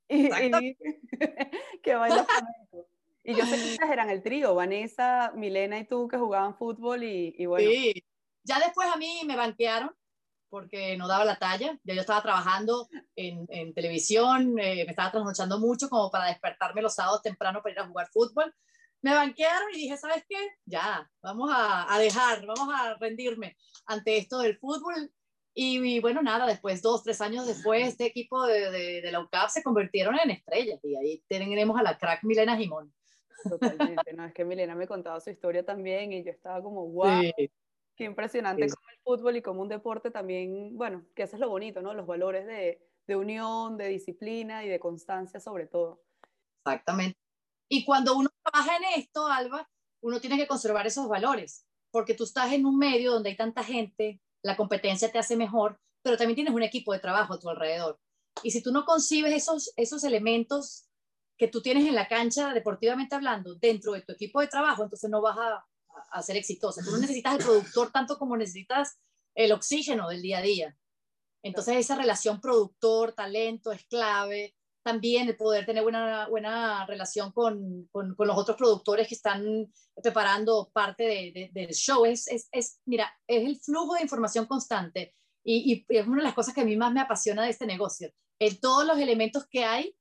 y, 0.10 0.28
que 1.84 1.96
vaya 1.96 2.26
flamenco. 2.26 2.88
Y 3.24 3.36
yo 3.36 3.46
sé 3.46 3.58
que 3.58 3.72
ustedes 3.74 3.92
eran 3.92 4.10
el 4.10 4.24
trío, 4.24 4.56
Vanessa, 4.56 5.32
Milena 5.36 5.78
y 5.78 5.86
tú, 5.86 6.08
que 6.08 6.18
jugaban 6.18 6.58
fútbol 6.58 7.04
y, 7.04 7.36
y 7.38 7.46
bueno. 7.46 7.70
Sí, 7.70 8.04
ya 8.44 8.58
después 8.62 8.88
a 8.92 8.98
mí 8.98 9.22
me 9.28 9.36
banquearon 9.36 9.92
porque 10.50 10.98
no 10.98 11.08
daba 11.08 11.24
la 11.24 11.38
talla. 11.38 11.78
Ya 11.84 11.94
yo 11.94 12.02
estaba 12.02 12.24
trabajando 12.24 12.88
en, 13.16 13.46
en 13.50 13.76
televisión, 13.76 14.58
eh, 14.58 14.86
me 14.86 14.92
estaba 14.92 15.12
trasnochando 15.12 15.60
mucho 15.60 15.88
como 15.88 16.10
para 16.10 16.30
despertarme 16.30 16.82
los 16.82 16.96
sábados 16.96 17.22
temprano 17.22 17.62
para 17.62 17.74
ir 17.74 17.80
a 17.80 17.88
jugar 17.88 18.08
fútbol 18.08 18.52
me 19.02 19.14
banquearon 19.14 19.70
y 19.74 19.78
dije, 19.78 19.98
¿sabes 19.98 20.24
qué? 20.28 20.38
Ya, 20.66 21.10
vamos 21.22 21.52
a, 21.54 21.94
a 21.94 22.00
dejar, 22.00 22.46
vamos 22.46 22.70
a 22.74 22.96
rendirme 22.96 23.56
ante 23.86 24.18
esto 24.18 24.40
del 24.40 24.58
fútbol. 24.58 25.12
Y, 25.60 26.00
bueno, 26.02 26.22
nada, 26.22 26.46
después, 26.46 26.84
dos, 26.84 27.04
tres 27.04 27.20
años 27.20 27.48
después, 27.48 27.88
este 27.88 28.06
equipo 28.06 28.46
de, 28.46 28.70
de, 28.70 29.02
de, 29.02 29.12
la 29.12 29.22
UCAP 29.22 29.50
se 29.50 29.64
convirtieron 29.64 30.16
en 30.24 30.30
estrellas 30.30 30.80
y 30.84 30.96
ahí 30.96 31.24
tenemos 31.28 31.80
a 31.80 31.82
la 31.82 31.98
crack 31.98 32.24
Milena 32.24 32.56
Jimón. 32.56 32.94
Totalmente, 33.50 34.14
no, 34.14 34.26
es 34.26 34.34
que 34.36 34.46
Milena 34.46 34.76
me 34.76 34.88
contaba 34.88 35.20
su 35.20 35.32
historia 35.32 35.66
también 35.66 36.14
y 36.14 36.24
yo 36.24 36.30
estaba 36.30 36.62
como, 36.62 36.88
wow, 36.88 37.24
qué 37.96 38.04
impresionante 38.04 38.68
como 38.70 38.90
el 38.90 39.00
fútbol 39.04 39.38
y 39.38 39.42
como 39.42 39.62
un 39.64 39.70
deporte 39.70 40.12
también, 40.12 40.78
bueno, 40.78 41.06
que 41.16 41.24
eso 41.24 41.36
es 41.36 41.40
lo 41.40 41.50
bonito, 41.50 41.82
¿no? 41.82 41.96
Los 41.96 42.06
valores 42.06 42.46
de, 42.46 42.80
de 43.08 43.16
unión, 43.16 43.78
de 43.78 43.88
disciplina 43.88 44.64
y 44.64 44.70
de 44.70 44.80
constancia 44.80 45.40
sobre 45.40 45.66
todo. 45.66 46.04
Exactamente. 46.64 47.18
Y 47.68 47.84
cuando 47.84 48.16
uno 48.16 48.30
trabaja 48.52 48.78
en 48.78 49.00
esto, 49.00 49.28
Alba, 49.28 49.70
uno 50.02 50.20
tiene 50.20 50.38
que 50.38 50.48
conservar 50.48 50.88
esos 50.88 51.08
valores, 51.08 51.66
porque 51.92 52.14
tú 52.14 52.24
estás 52.24 52.52
en 52.54 52.66
un 52.66 52.78
medio 52.78 53.12
donde 53.12 53.30
hay 53.30 53.36
tanta 53.36 53.64
gente, 53.64 54.22
la 54.44 54.56
competencia 54.56 55.12
te 55.12 55.20
hace 55.20 55.36
mejor, 55.36 55.80
pero 56.04 56.18
también 56.18 56.36
tienes 56.36 56.54
un 56.54 56.64
equipo 56.64 56.94
de 56.94 57.00
trabajo 57.00 57.34
a 57.34 57.40
tu 57.40 57.50
alrededor. 57.50 58.00
Y 58.44 58.52
si 58.52 58.62
tú 58.62 58.72
no 58.72 58.86
concibes 58.86 59.34
esos, 59.34 59.74
esos 59.76 60.04
elementos 60.04 60.88
que 61.38 61.48
tú 61.48 61.62
tienes 61.62 61.88
en 61.88 61.96
la 61.96 62.08
cancha, 62.08 62.54
deportivamente 62.54 63.16
hablando, 63.16 63.56
dentro 63.56 63.94
de 63.94 64.02
tu 64.02 64.14
equipo 64.14 64.42
de 64.42 64.48
trabajo, 64.48 64.84
entonces 64.84 65.10
no 65.10 65.22
vas 65.22 65.38
a, 65.38 65.66
a 66.12 66.22
ser 66.22 66.38
exitosa. 66.38 66.84
Tú 66.84 66.92
no 66.92 66.98
necesitas 66.98 67.36
el 67.36 67.44
productor 67.44 67.92
tanto 67.92 68.18
como 68.18 68.38
necesitas 68.38 69.00
el 69.36 69.52
oxígeno 69.52 70.10
del 70.10 70.22
día 70.22 70.40
a 70.40 70.42
día. 70.42 70.78
Entonces 71.44 71.78
esa 71.78 71.96
relación 71.96 72.42
productor-talento 72.42 73.72
es 73.72 73.86
clave. 73.86 74.56
También 74.88 75.28
el 75.28 75.36
poder 75.36 75.66
tener 75.66 75.84
buena, 75.84 76.30
buena 76.30 76.86
relación 76.86 77.34
con, 77.34 77.90
con, 77.92 78.16
los 78.18 78.38
otros 78.38 78.56
productores 78.56 79.06
que 79.06 79.16
están 79.16 79.70
preparando 80.02 80.72
parte 80.72 81.04
de, 81.04 81.50
del 81.52 81.74
show. 81.74 82.06
Es, 82.06 82.26
es, 82.30 82.48
es, 82.54 82.80
mira, 82.86 83.14
es 83.28 83.46
el 83.46 83.60
flujo 83.60 83.96
de 83.96 84.04
información 84.04 84.46
constante 84.46 85.14
y, 85.44 85.74
y, 85.74 85.86
es 85.90 86.08
una 86.08 86.20
de 86.20 86.24
las 86.24 86.34
cosas 86.34 86.54
que 86.54 86.62
a 86.62 86.64
mí 86.64 86.78
más 86.78 86.94
me 86.94 87.02
apasiona 87.02 87.44
de 87.44 87.50
este 87.50 87.66
negocio. 87.66 88.14
En 88.40 88.62
todos 88.62 88.88
los 88.88 88.98
elementos 88.98 89.46
que 89.50 89.66
hay 89.66 89.94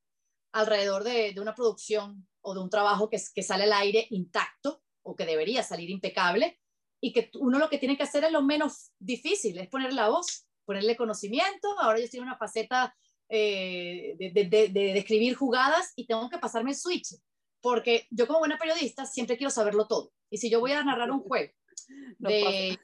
alrededor 0.53 1.03
de, 1.03 1.33
de 1.33 1.41
una 1.41 1.57
producción 1.57 2.29
o 2.41 2.55
de 2.55 2.61
un 2.61 2.71
trabajo 2.71 3.11
que, 3.11 3.21
que 3.35 3.43
sale 3.43 3.65
al 3.65 3.73
aire 3.73 4.07
intacto 4.11 4.85
o 5.03 5.17
que 5.17 5.27
debería 5.27 5.65
salir 5.65 5.91
impecable 5.91 6.61
y 7.03 7.13
que 7.13 7.29
uno 7.41 7.59
lo 7.59 7.69
que 7.69 7.79
tiene 7.79 7.97
que 7.97 8.05
hacer 8.05 8.23
es 8.23 8.31
lo 8.31 8.43
menos 8.43 8.93
difícil, 9.01 9.59
es 9.59 9.69
poner 9.69 9.93
la 9.93 10.11
voz 10.11 10.47
ponerle 10.67 10.97
conocimiento. 10.97 11.69
Ahora 11.81 11.99
yo 11.99 12.05
estoy 12.05 12.19
en 12.19 12.27
una 12.27 12.37
faceta 12.37 12.95
eh, 13.29 14.15
de, 14.19 14.45
de, 14.45 14.69
de, 14.69 14.99
escribir 14.99 15.35
jugadas 15.35 15.93
y 15.97 16.07
tengo 16.07 16.29
que 16.31 16.39
pasarme 16.39 16.71
el 16.71 16.77
switch, 16.77 17.17
porque 17.61 18.07
yo 18.11 18.27
como 18.27 18.39
buena 18.39 18.59
periodista 18.59 19.05
siempre 19.05 19.37
quiero 19.37 19.51
saberlo 19.51 19.87
todo. 19.87 20.13
Y 20.31 20.39
si 20.39 20.49
yo 20.51 20.61
voy 20.61 20.73
a 20.73 20.85
narrar 20.85 21.11
un 21.11 21.21
juego 21.21 21.53
de 22.19 22.79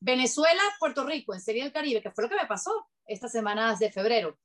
Venezuela, 0.00 0.62
Puerto 0.78 1.04
Rico, 1.04 1.34
en 1.34 1.40
Serie 1.40 1.62
del 1.62 1.72
Caribe, 1.72 2.02
que 2.02 2.10
fue 2.10 2.24
lo 2.24 2.30
que 2.30 2.36
me 2.36 2.46
pasó 2.46 2.88
estas 3.06 3.32
semanas 3.32 3.78
de 3.78 3.90
febrero, 3.90 4.38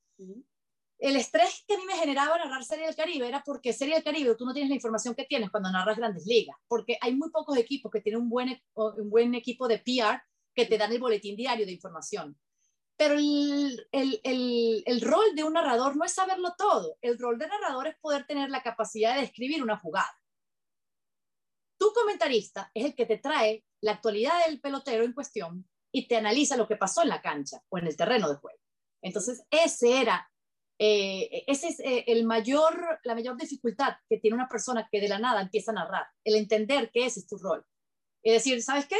el 0.98 1.16
estrés 1.16 1.64
que 1.68 1.74
a 1.74 1.78
mí 1.78 1.84
me 1.86 1.98
generaba 1.98 2.38
narrar 2.38 2.64
Serie 2.64 2.86
del 2.86 2.96
Caribe 2.96 3.28
era 3.28 3.42
porque 3.44 3.72
Serie 3.72 3.96
del 3.96 4.04
Caribe 4.04 4.34
tú 4.34 4.46
no 4.46 4.54
tienes 4.54 4.70
la 4.70 4.76
información 4.76 5.14
que 5.14 5.24
tienes 5.24 5.50
cuando 5.50 5.70
narras 5.70 5.98
grandes 5.98 6.24
ligas, 6.26 6.56
porque 6.68 6.96
hay 7.00 7.14
muy 7.14 7.30
pocos 7.30 7.56
equipos 7.58 7.92
que 7.92 8.00
tienen 8.00 8.22
un 8.22 8.30
buen, 8.30 8.58
un 8.74 9.10
buen 9.10 9.34
equipo 9.34 9.68
de 9.68 9.78
PR 9.78 10.22
que 10.54 10.64
te 10.64 10.78
dan 10.78 10.92
el 10.92 10.98
boletín 10.98 11.36
diario 11.36 11.66
de 11.66 11.72
información. 11.72 12.38
Pero 12.96 13.14
el, 13.14 13.88
el, 13.92 14.82
el, 14.86 15.00
rol 15.02 15.34
de 15.34 15.44
un 15.44 15.52
narrador 15.52 15.96
no 15.96 16.04
es 16.04 16.12
saberlo 16.12 16.54
todo. 16.56 16.96
El 17.02 17.18
rol 17.18 17.38
de 17.38 17.46
narrador 17.46 17.88
es 17.88 17.96
poder 17.98 18.26
tener 18.26 18.48
la 18.48 18.62
capacidad 18.62 19.14
de 19.14 19.20
describir 19.20 19.62
una 19.62 19.78
jugada. 19.78 20.18
Tu 21.78 21.92
comentarista 21.92 22.70
es 22.72 22.86
el 22.86 22.94
que 22.94 23.04
te 23.04 23.18
trae 23.18 23.64
la 23.82 23.92
actualidad 23.92 24.46
del 24.46 24.60
pelotero 24.60 25.04
en 25.04 25.12
cuestión 25.12 25.68
y 25.92 26.08
te 26.08 26.16
analiza 26.16 26.56
lo 26.56 26.66
que 26.66 26.76
pasó 26.76 27.02
en 27.02 27.10
la 27.10 27.20
cancha 27.20 27.62
o 27.68 27.78
en 27.78 27.86
el 27.86 27.96
terreno 27.96 28.28
de 28.28 28.36
juego. 28.36 28.58
Entonces, 29.02 29.44
ese 29.50 30.00
era, 30.00 30.30
eh, 30.78 31.44
ese 31.46 31.68
es 31.68 31.80
eh, 31.80 32.04
el 32.06 32.24
mayor, 32.24 33.00
la 33.04 33.14
mayor 33.14 33.36
dificultad 33.36 33.96
que 34.08 34.18
tiene 34.18 34.36
una 34.36 34.48
persona 34.48 34.88
que 34.90 35.00
de 35.00 35.08
la 35.08 35.18
nada 35.18 35.42
empieza 35.42 35.70
a 35.70 35.74
narrar, 35.74 36.06
el 36.24 36.36
entender 36.36 36.90
que 36.90 37.04
ese 37.06 37.20
es 37.20 37.26
tu 37.26 37.36
rol. 37.38 37.64
Es 38.22 38.32
decir, 38.32 38.62
¿sabes 38.62 38.86
qué? 38.86 38.96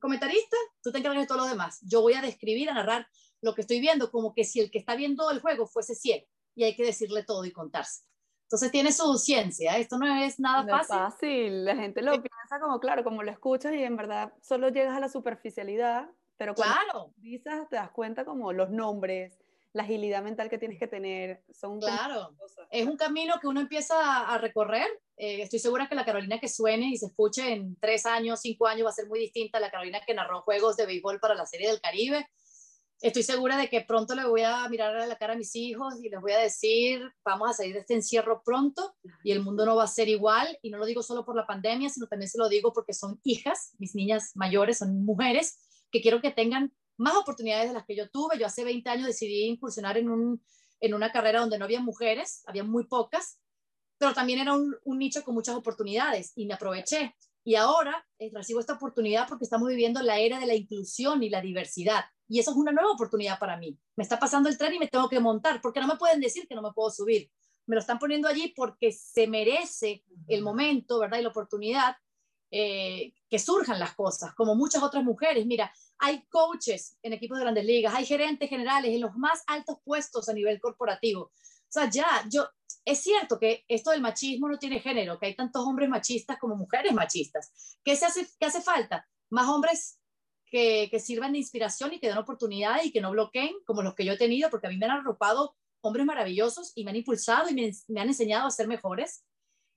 Comentarista, 0.00 0.56
tú 0.82 0.90
te 0.90 0.98
encargas 0.98 1.22
de 1.22 1.26
todo 1.26 1.38
lo 1.38 1.46
demás. 1.46 1.78
Yo 1.82 2.00
voy 2.00 2.14
a 2.14 2.22
describir, 2.22 2.70
a 2.70 2.74
narrar 2.74 3.06
lo 3.40 3.54
que 3.54 3.60
estoy 3.60 3.80
viendo, 3.80 4.10
como 4.10 4.34
que 4.34 4.44
si 4.44 4.60
el 4.60 4.70
que 4.70 4.78
está 4.78 4.96
viendo 4.96 5.30
el 5.30 5.40
juego 5.40 5.66
fuese 5.66 5.94
ciego 5.94 6.26
y 6.54 6.64
hay 6.64 6.74
que 6.74 6.84
decirle 6.84 7.22
todo 7.24 7.44
y 7.44 7.52
contarse. 7.52 8.02
Entonces 8.44 8.72
tiene 8.72 8.90
su 8.90 9.16
ciencia, 9.16 9.78
esto 9.78 9.96
no 9.96 10.12
es 10.24 10.40
nada 10.40 10.64
no 10.64 10.70
fácil. 10.70 10.96
Es 10.96 11.02
fácil, 11.02 11.64
la 11.64 11.76
gente 11.76 12.02
lo 12.02 12.10
piensa 12.20 12.58
como, 12.60 12.80
claro, 12.80 13.04
como 13.04 13.22
lo 13.22 13.30
escuchas 13.30 13.72
y 13.74 13.84
en 13.84 13.96
verdad 13.96 14.32
solo 14.42 14.70
llegas 14.70 14.96
a 14.96 15.00
la 15.00 15.08
superficialidad, 15.08 16.10
pero 16.36 16.54
cuando 16.56 16.74
claro. 16.74 17.14
dices 17.16 17.68
te 17.68 17.76
das 17.76 17.92
cuenta 17.92 18.24
como 18.24 18.52
los 18.52 18.70
nombres, 18.70 19.38
la 19.72 19.84
agilidad 19.84 20.22
mental 20.22 20.50
que 20.50 20.58
tienes 20.58 20.78
que 20.78 20.88
tener. 20.88 21.42
Son 21.52 21.78
claro, 21.78 22.34
es 22.70 22.86
un 22.86 22.96
camino 22.96 23.34
que 23.40 23.46
uno 23.46 23.60
empieza 23.60 24.26
a 24.26 24.38
recorrer. 24.38 24.88
Eh, 25.16 25.42
estoy 25.42 25.58
segura 25.58 25.88
que 25.88 25.94
la 25.94 26.04
Carolina 26.04 26.40
que 26.40 26.48
suene 26.48 26.90
y 26.90 26.96
se 26.96 27.06
escuche 27.06 27.52
en 27.52 27.76
tres 27.76 28.06
años, 28.06 28.40
cinco 28.40 28.66
años 28.66 28.86
va 28.86 28.90
a 28.90 28.94
ser 28.94 29.06
muy 29.06 29.20
distinta 29.20 29.58
a 29.58 29.60
la 29.60 29.70
Carolina 29.70 30.00
que 30.06 30.14
narró 30.14 30.42
juegos 30.42 30.76
de 30.76 30.86
béisbol 30.86 31.20
para 31.20 31.34
la 31.34 31.46
Serie 31.46 31.68
del 31.68 31.80
Caribe. 31.80 32.26
Estoy 33.00 33.22
segura 33.22 33.56
de 33.56 33.70
que 33.70 33.80
pronto 33.80 34.14
le 34.14 34.26
voy 34.26 34.42
a 34.42 34.68
mirar 34.68 34.94
a 34.94 35.06
la 35.06 35.16
cara 35.16 35.32
a 35.32 35.36
mis 35.36 35.56
hijos 35.56 35.94
y 36.02 36.10
les 36.10 36.20
voy 36.20 36.32
a 36.32 36.38
decir, 36.38 37.00
vamos 37.24 37.48
a 37.48 37.54
salir 37.54 37.72
de 37.72 37.80
este 37.80 37.94
encierro 37.94 38.42
pronto 38.44 38.94
y 39.24 39.32
el 39.32 39.40
mundo 39.40 39.64
no 39.64 39.76
va 39.76 39.84
a 39.84 39.88
ser 39.88 40.08
igual. 40.08 40.58
Y 40.60 40.70
no 40.70 40.76
lo 40.76 40.84
digo 40.84 41.02
solo 41.02 41.24
por 41.24 41.34
la 41.34 41.46
pandemia, 41.46 41.88
sino 41.88 42.08
también 42.08 42.28
se 42.28 42.36
lo 42.36 42.48
digo 42.48 42.72
porque 42.74 42.92
son 42.92 43.18
hijas, 43.24 43.74
mis 43.78 43.94
niñas 43.94 44.32
mayores, 44.34 44.78
son 44.78 45.02
mujeres 45.04 45.58
que 45.90 46.02
quiero 46.02 46.20
que 46.20 46.30
tengan 46.30 46.74
más 47.00 47.16
oportunidades 47.16 47.68
de 47.68 47.74
las 47.74 47.86
que 47.86 47.96
yo 47.96 48.08
tuve. 48.10 48.38
Yo 48.38 48.46
hace 48.46 48.62
20 48.62 48.88
años 48.90 49.06
decidí 49.06 49.44
incursionar 49.44 49.96
en, 49.96 50.10
un, 50.10 50.44
en 50.80 50.94
una 50.94 51.10
carrera 51.10 51.40
donde 51.40 51.58
no 51.58 51.64
había 51.64 51.80
mujeres, 51.80 52.42
había 52.46 52.62
muy 52.62 52.86
pocas, 52.86 53.40
pero 53.98 54.12
también 54.12 54.38
era 54.38 54.54
un, 54.54 54.76
un 54.84 54.98
nicho 54.98 55.24
con 55.24 55.34
muchas 55.34 55.56
oportunidades 55.56 56.32
y 56.36 56.46
me 56.46 56.54
aproveché. 56.54 57.14
Y 57.42 57.54
ahora 57.54 58.06
eh, 58.18 58.30
recibo 58.34 58.60
esta 58.60 58.74
oportunidad 58.74 59.26
porque 59.26 59.44
estamos 59.44 59.68
viviendo 59.68 60.02
la 60.02 60.18
era 60.18 60.38
de 60.38 60.46
la 60.46 60.54
inclusión 60.54 61.22
y 61.22 61.30
la 61.30 61.40
diversidad. 61.40 62.04
Y 62.28 62.38
eso 62.38 62.50
es 62.50 62.56
una 62.56 62.70
nueva 62.70 62.92
oportunidad 62.92 63.38
para 63.38 63.56
mí. 63.56 63.78
Me 63.96 64.04
está 64.04 64.18
pasando 64.18 64.48
el 64.48 64.58
tren 64.58 64.74
y 64.74 64.78
me 64.78 64.88
tengo 64.88 65.08
que 65.08 65.20
montar, 65.20 65.60
porque 65.62 65.80
no 65.80 65.86
me 65.86 65.96
pueden 65.96 66.20
decir 66.20 66.46
que 66.46 66.54
no 66.54 66.62
me 66.62 66.72
puedo 66.72 66.90
subir. 66.90 67.30
Me 67.66 67.76
lo 67.76 67.80
están 67.80 67.98
poniendo 67.98 68.28
allí 68.28 68.52
porque 68.54 68.92
se 68.92 69.26
merece 69.26 70.04
el 70.28 70.42
momento, 70.42 70.98
¿verdad? 70.98 71.18
Y 71.18 71.22
la 71.22 71.30
oportunidad 71.30 71.96
eh, 72.50 73.14
que 73.28 73.38
surjan 73.38 73.78
las 73.78 73.94
cosas, 73.94 74.34
como 74.34 74.56
muchas 74.56 74.82
otras 74.82 75.04
mujeres. 75.04 75.46
Mira, 75.46 75.72
hay 75.98 76.26
coaches 76.28 76.98
en 77.02 77.12
equipos 77.12 77.38
de 77.38 77.44
grandes 77.44 77.64
ligas, 77.64 77.94
hay 77.94 78.04
gerentes 78.04 78.48
generales 78.48 78.92
en 78.92 79.00
los 79.00 79.14
más 79.14 79.42
altos 79.46 79.78
puestos 79.84 80.28
a 80.28 80.32
nivel 80.32 80.60
corporativo. 80.60 81.22
O 81.22 81.32
sea, 81.68 81.88
ya, 81.88 82.24
yo, 82.28 82.48
es 82.84 83.00
cierto 83.02 83.38
que 83.38 83.64
esto 83.68 83.92
del 83.92 84.00
machismo 84.00 84.48
no 84.48 84.58
tiene 84.58 84.80
género, 84.80 85.18
que 85.18 85.26
hay 85.26 85.36
tantos 85.36 85.64
hombres 85.64 85.88
machistas 85.88 86.38
como 86.40 86.56
mujeres 86.56 86.92
machistas. 86.92 87.78
¿Qué, 87.84 87.94
se 87.94 88.06
hace, 88.06 88.26
qué 88.38 88.46
hace 88.46 88.60
falta? 88.60 89.06
Más 89.30 89.48
hombres 89.48 90.00
que, 90.46 90.88
que 90.90 90.98
sirvan 90.98 91.32
de 91.32 91.38
inspiración 91.38 91.92
y 91.92 92.00
que 92.00 92.08
den 92.08 92.18
oportunidad 92.18 92.82
y 92.82 92.90
que 92.90 93.00
no 93.00 93.12
bloqueen, 93.12 93.54
como 93.64 93.82
los 93.82 93.94
que 93.94 94.04
yo 94.04 94.14
he 94.14 94.18
tenido, 94.18 94.50
porque 94.50 94.66
a 94.66 94.70
mí 94.70 94.76
me 94.76 94.86
han 94.86 94.92
arropado 94.98 95.54
hombres 95.82 96.04
maravillosos 96.04 96.72
y 96.74 96.84
me 96.84 96.90
han 96.90 96.96
impulsado 96.96 97.48
y 97.48 97.54
me, 97.54 97.70
me 97.86 98.00
han 98.00 98.08
enseñado 98.08 98.48
a 98.48 98.50
ser 98.50 98.66
mejores 98.66 99.24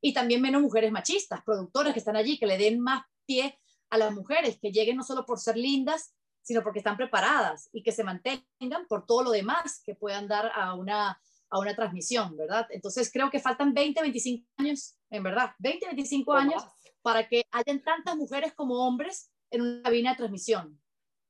y 0.03 0.13
también 0.13 0.41
menos 0.41 0.61
mujeres 0.61 0.91
machistas, 0.91 1.41
productoras 1.45 1.93
que 1.93 1.99
están 1.99 2.17
allí, 2.17 2.37
que 2.37 2.45
le 2.45 2.57
den 2.57 2.81
más 2.81 3.05
pie 3.25 3.57
a 3.89 3.97
las 3.97 4.13
mujeres, 4.13 4.59
que 4.61 4.69
lleguen 4.69 4.97
no 4.97 5.03
solo 5.03 5.25
por 5.25 5.39
ser 5.39 5.55
lindas, 5.55 6.13
sino 6.41 6.61
porque 6.61 6.79
están 6.79 6.97
preparadas 6.97 7.69
y 7.71 7.81
que 7.81 7.93
se 7.93 8.03
mantengan 8.03 8.85
por 8.89 9.05
todo 9.05 9.23
lo 9.23 9.31
demás 9.31 9.81
que 9.85 9.95
puedan 9.95 10.27
dar 10.27 10.51
a 10.53 10.73
una, 10.73 11.17
a 11.49 11.59
una 11.59 11.73
transmisión, 11.73 12.35
¿verdad? 12.35 12.67
Entonces 12.71 13.09
creo 13.13 13.31
que 13.31 13.39
faltan 13.39 13.73
20, 13.73 14.01
25 14.01 14.45
años, 14.57 14.97
en 15.09 15.23
verdad, 15.23 15.51
20, 15.59 15.85
25 15.85 16.33
años 16.33 16.65
para 17.01 17.25
que 17.29 17.45
hayan 17.51 17.81
tantas 17.81 18.17
mujeres 18.17 18.53
como 18.53 18.85
hombres 18.85 19.31
en 19.51 19.61
una 19.61 19.83
cabina 19.83 20.11
de 20.11 20.17
transmisión, 20.17 20.81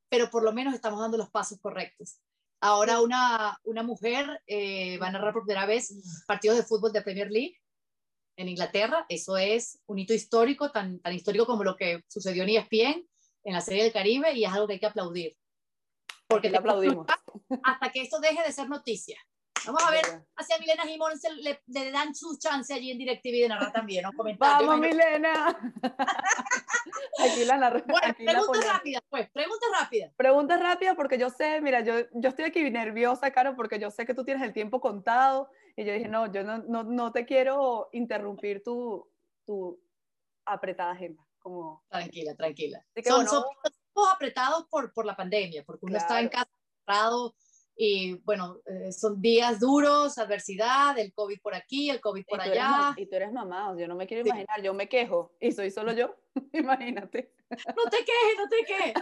pero 0.10 0.32
por 0.32 0.44
lo 0.44 0.52
menos 0.52 0.74
estamos 0.74 1.00
dando 1.00 1.18
los 1.18 1.30
pasos 1.30 1.60
correctos. 1.60 2.18
Ahora 2.60 3.02
una, 3.02 3.60
una 3.66 3.84
mujer 3.84 4.42
eh, 4.48 4.98
va 4.98 5.08
a 5.08 5.12
narrar 5.12 5.34
por 5.34 5.46
primera 5.46 5.68
vez 5.68 5.94
partidos 6.26 6.58
de 6.58 6.64
fútbol 6.64 6.92
de 6.92 7.04
Premier 7.04 7.30
League 7.30 7.56
en 8.36 8.50
Inglaterra. 8.50 9.06
Eso 9.10 9.38
es 9.38 9.80
un 9.86 10.00
hito 10.00 10.14
histórico, 10.14 10.72
tan, 10.72 11.00
tan 11.00 11.14
histórico 11.14 11.46
como 11.46 11.64
lo 11.64 11.76
que 11.76 12.04
sucedió 12.08 12.44
en 12.44 12.50
ESPN, 12.50 13.08
en 13.46 13.54
la 13.54 13.62
Serie 13.62 13.84
del 13.84 13.94
Caribe, 13.94 14.34
y 14.34 14.46
es 14.46 14.52
algo 14.52 14.68
que 14.68 14.74
hay 14.74 14.80
que 14.80 14.86
aplaudir. 14.86 15.36
Porque 16.28 16.50
le 16.50 16.58
aplaudimos. 16.58 17.06
Hasta 17.64 17.92
que 17.92 18.02
esto 18.02 18.20
deje 18.20 18.42
de 18.44 18.52
ser 18.52 18.70
noticia. 18.70 19.20
Vamos 19.66 19.84
a 19.84 19.92
ver 19.92 20.04
hacia 20.36 20.58
Milena 20.60 20.84
Jimón 20.84 21.18
se 21.18 21.32
le, 21.36 21.62
le, 21.68 21.92
dan 21.92 22.14
su 22.14 22.38
chance 22.38 22.74
allí 22.74 22.92
en 22.92 22.98
DirecTV 22.98 23.44
de 23.44 23.48
narrar 23.48 23.72
también, 23.72 24.04
comentario. 24.16 24.68
¡Vamos, 24.68 24.86
Milena! 24.86 25.58
aquí 27.20 27.46
la 27.46 27.58
narra. 27.58 27.84
Bueno, 27.88 28.14
preguntas 28.18 28.66
rápidas, 28.66 29.04
pues, 29.10 29.30
preguntas 29.32 29.70
rápidas. 29.80 30.14
Preguntas 30.18 30.60
rápidas 30.60 30.96
porque 30.96 31.18
yo 31.18 31.30
sé, 31.30 31.62
mira, 31.62 31.82
yo, 31.82 31.94
yo 32.14 32.30
estoy 32.30 32.46
aquí 32.46 32.70
nerviosa, 32.70 33.32
Caro, 33.32 33.56
porque 33.56 33.80
yo 33.80 33.90
sé 33.90 34.06
que 34.06 34.14
tú 34.14 34.26
tienes 34.26 34.44
el 34.44 34.54
tiempo 34.54 34.82
contado 34.82 35.50
y 35.76 35.86
yo 35.86 35.94
dije, 35.94 36.08
no, 36.08 36.32
yo 36.32 36.44
no, 36.44 36.60
no, 36.60 36.84
no 36.84 37.12
te 37.12 37.26
quiero 37.26 37.90
interrumpir 37.94 38.64
tu, 38.64 39.10
tu 39.46 39.80
apretada 40.46 40.92
agenda. 40.92 41.26
Como... 41.40 41.84
Tranquila, 41.90 42.36
tranquila. 42.36 42.86
Son, 43.04 43.26
bueno, 43.26 43.46
son 43.94 44.10
apretados 44.14 44.66
por, 44.70 44.94
por 44.94 45.06
la 45.06 45.16
pandemia, 45.16 45.64
porque 45.64 45.86
uno 45.86 45.98
claro. 45.98 46.06
está 46.06 46.22
en 46.22 46.30
casa 46.30 46.52
cerrado 46.86 47.36
y 47.76 48.14
bueno, 48.20 48.60
eh, 48.66 48.92
son 48.92 49.20
días 49.20 49.60
duros, 49.60 50.18
adversidad, 50.18 50.98
el 51.00 51.12
COVID 51.14 51.42
por 51.42 51.56
aquí, 51.56 51.90
el 51.90 52.00
COVID 52.00 52.24
por 52.26 52.40
y 52.40 52.50
allá. 52.50 52.94
Eres, 52.96 53.08
y 53.08 53.10
tú 53.10 53.16
eres 53.16 53.32
mamá, 53.34 53.76
yo 53.78 53.88
no 53.88 53.96
me 53.96 54.06
quiero 54.06 54.26
imaginar, 54.26 54.58
sí. 54.58 54.64
yo 54.64 54.74
me 54.74 54.88
quejo 54.88 55.36
y 55.40 55.52
soy 55.52 55.72
solo 55.72 55.92
yo, 55.94 56.16
imagínate. 56.54 57.34
No 57.50 57.90
te 57.90 57.98
quejes, 57.98 58.38
no 58.38 58.48
te 58.50 58.64
quejes. 58.66 58.94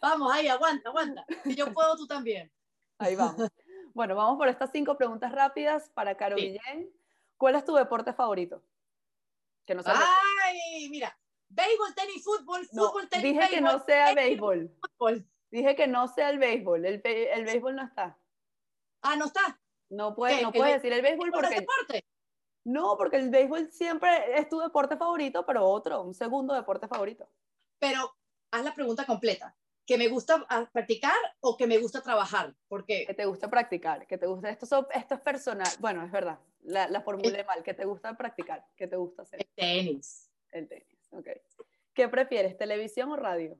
Vamos, 0.00 0.32
ahí, 0.32 0.48
aguanta, 0.48 0.88
aguanta. 0.88 1.24
Si 1.44 1.54
yo 1.54 1.72
puedo, 1.72 1.96
tú 1.96 2.06
también. 2.06 2.50
Ahí 2.98 3.14
vamos. 3.14 3.50
Bueno, 3.94 4.14
vamos 4.14 4.38
por 4.38 4.48
estas 4.48 4.70
cinco 4.72 4.96
preguntas 4.96 5.32
rápidas 5.32 5.90
para 5.90 6.16
Caro 6.16 6.36
sí. 6.36 6.42
Guillén. 6.42 6.90
¿Cuál 7.36 7.54
es 7.54 7.64
tu 7.64 7.74
deporte 7.74 8.12
favorito? 8.12 8.62
Que 9.64 9.74
no 9.74 9.82
Ay, 9.84 10.88
mira, 10.90 11.16
béisbol, 11.48 11.94
tenis, 11.94 12.24
fútbol, 12.24 12.66
no, 12.72 12.86
fútbol, 12.86 13.08
tenis, 13.08 13.24
Dije 13.24 13.38
béisbol, 13.38 13.54
que 13.54 13.60
no 13.60 13.84
sea 13.84 14.14
béisbol. 14.14 14.76
Fútbol. 14.80 15.26
Dije 15.50 15.76
que 15.76 15.86
no 15.86 16.08
sea 16.08 16.30
el 16.30 16.38
béisbol. 16.38 16.84
El, 16.84 17.02
el 17.04 17.44
béisbol 17.44 17.76
no 17.76 17.84
está. 17.84 18.18
Ah, 19.02 19.16
no 19.16 19.26
está. 19.26 19.60
No, 19.90 20.14
puede, 20.14 20.42
no 20.42 20.52
puedes 20.52 20.74
decir 20.74 20.92
el 20.92 21.02
béisbol 21.02 21.30
porque. 21.30 21.60
deporte? 21.60 22.04
No, 22.64 22.96
porque 22.98 23.16
el 23.16 23.30
béisbol 23.30 23.70
siempre 23.70 24.38
es 24.38 24.48
tu 24.48 24.58
deporte 24.58 24.96
favorito, 24.96 25.46
pero 25.46 25.64
otro, 25.66 26.02
un 26.02 26.12
segundo 26.12 26.54
deporte 26.54 26.86
favorito. 26.86 27.30
Pero 27.78 28.14
haz 28.50 28.64
la 28.64 28.74
pregunta 28.74 29.06
completa. 29.06 29.56
¿Que 29.88 29.96
me 29.96 30.08
gusta 30.08 30.44
ah, 30.50 30.68
practicar 30.70 31.16
o 31.40 31.56
que 31.56 31.66
me 31.66 31.78
gusta 31.78 32.02
trabajar? 32.02 32.54
Porque... 32.68 33.06
Que 33.06 33.14
te 33.14 33.24
gusta 33.24 33.48
practicar, 33.48 34.06
que 34.06 34.18
te 34.18 34.26
gusta... 34.26 34.50
Esto, 34.50 34.86
esto 34.94 35.14
es 35.14 35.20
personal. 35.22 35.66
Bueno, 35.80 36.04
es 36.04 36.12
verdad, 36.12 36.38
la, 36.60 36.90
la 36.90 37.00
formulé 37.00 37.42
mal. 37.44 37.62
Que 37.62 37.72
te 37.72 37.86
gusta 37.86 38.14
practicar, 38.14 38.66
que 38.76 38.86
te 38.86 38.96
gusta 38.96 39.22
hacer. 39.22 39.40
El 39.40 39.48
tenis. 39.56 40.30
El 40.52 40.68
tenis, 40.68 41.08
ok. 41.10 41.28
¿Qué 41.94 42.06
prefieres, 42.06 42.58
televisión 42.58 43.10
o 43.12 43.16
radio? 43.16 43.58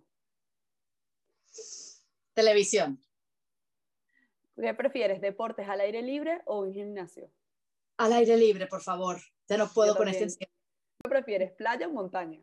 Televisión. 2.34 3.02
¿Qué 4.54 4.74
prefieres, 4.74 5.22
deportes 5.22 5.66
al 5.66 5.80
aire 5.80 6.02
libre 6.02 6.42
o 6.44 6.60
un 6.60 6.74
gimnasio? 6.74 7.30
Al 7.96 8.12
aire 8.12 8.36
libre, 8.36 8.66
por 8.66 8.82
favor. 8.82 9.18
Ya 9.48 9.56
no 9.56 9.66
puedo 9.72 9.96
con 9.96 10.08
este. 10.08 10.26
¿Qué 10.36 11.08
prefieres, 11.08 11.52
playa 11.52 11.88
o 11.88 11.90
montaña? 11.90 12.38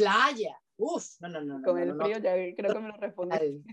Playa. 0.00 0.60
Uf, 0.76 1.04
no, 1.20 1.28
no, 1.28 1.40
no. 1.40 1.62
Con 1.62 1.78
el 1.78 1.94
frío 1.94 2.18
ya 2.18 2.34
creo 2.56 2.74
que 2.74 2.80
me 2.80 2.88
lo 2.88 2.96
respondí. 2.96 3.64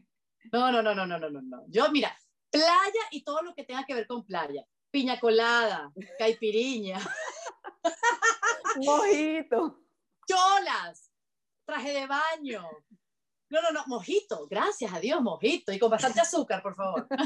No, 0.51 0.71
no, 0.71 0.81
no, 0.81 0.93
no, 0.93 1.05
no, 1.05 1.17
no, 1.17 1.29
no. 1.29 1.65
Yo, 1.67 1.91
mira, 1.91 2.15
playa 2.49 3.03
y 3.11 3.23
todo 3.23 3.41
lo 3.41 3.53
que 3.53 3.63
tenga 3.63 3.85
que 3.85 3.93
ver 3.93 4.07
con 4.07 4.25
playa. 4.25 4.65
Piña 4.91 5.19
colada, 5.19 5.91
caipiriña. 6.17 6.99
Mojito. 8.77 9.81
Cholas, 10.27 11.11
traje 11.65 11.93
de 11.93 12.07
baño, 12.07 12.67
no, 13.49 13.61
no, 13.61 13.71
no, 13.71 13.83
mojito, 13.87 14.45
gracias 14.49 14.93
a 14.93 14.99
Dios, 14.99 15.21
mojito, 15.21 15.71
y 15.71 15.79
con 15.79 15.89
bastante 15.89 16.19
azúcar, 16.19 16.61
por 16.61 16.75
favor. 16.75 17.07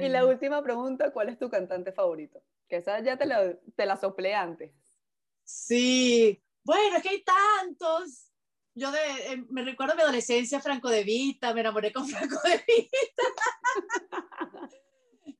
Y 0.00 0.08
la 0.08 0.24
última 0.24 0.62
pregunta, 0.62 1.12
¿cuál 1.12 1.28
es 1.28 1.38
tu 1.38 1.48
cantante 1.48 1.92
favorito? 1.92 2.42
Que 2.68 2.76
esa 2.76 2.98
ya 3.00 3.16
te 3.16 3.26
la, 3.26 3.54
te 3.76 3.86
la 3.86 3.96
soplé 3.96 4.34
antes. 4.34 4.72
Sí, 5.46 6.42
bueno, 6.64 6.96
es 6.96 7.02
que 7.02 7.08
hay 7.10 7.22
tantos. 7.22 8.32
Yo 8.74 8.90
de, 8.90 8.98
eh, 8.98 9.44
me 9.48 9.64
recuerdo 9.64 9.94
mi 9.94 10.02
adolescencia, 10.02 10.60
Franco 10.60 10.90
de 10.90 11.04
Vita, 11.04 11.54
me 11.54 11.60
enamoré 11.60 11.92
con 11.92 12.06
Franco 12.08 12.36
de 12.42 12.62
Vita. 12.66 12.98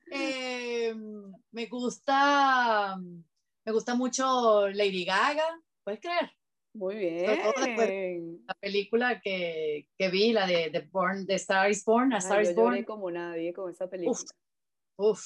Em, 0.09 1.33
me 1.51 1.67
gusta, 1.67 2.97
me 2.97 3.73
gusta 3.73 3.97
mucho 3.97 4.69
Lady 4.69 5.05
Gaga, 5.05 5.61
¿puedes 5.83 6.01
creer? 6.01 6.31
Muy 6.73 6.95
bien. 6.95 8.45
La 8.47 8.55
película 8.61 9.21
que, 9.21 9.89
que, 9.99 10.09
vi, 10.09 10.33
la 10.33 10.47
de, 10.47 10.71
de, 10.71 10.81
Born, 10.81 11.27
de 11.27 11.35
Star 11.35 11.71
is 11.71 11.85
Born, 11.85 12.13
a 12.15 12.19
Star 12.19 12.41
is 12.41 12.55
Born. 12.55 12.85
como 12.85 13.11
nadie 13.11 13.53
con 13.53 13.71
esa 13.71 13.89
película. 13.91 14.31
Uf. 14.97 15.25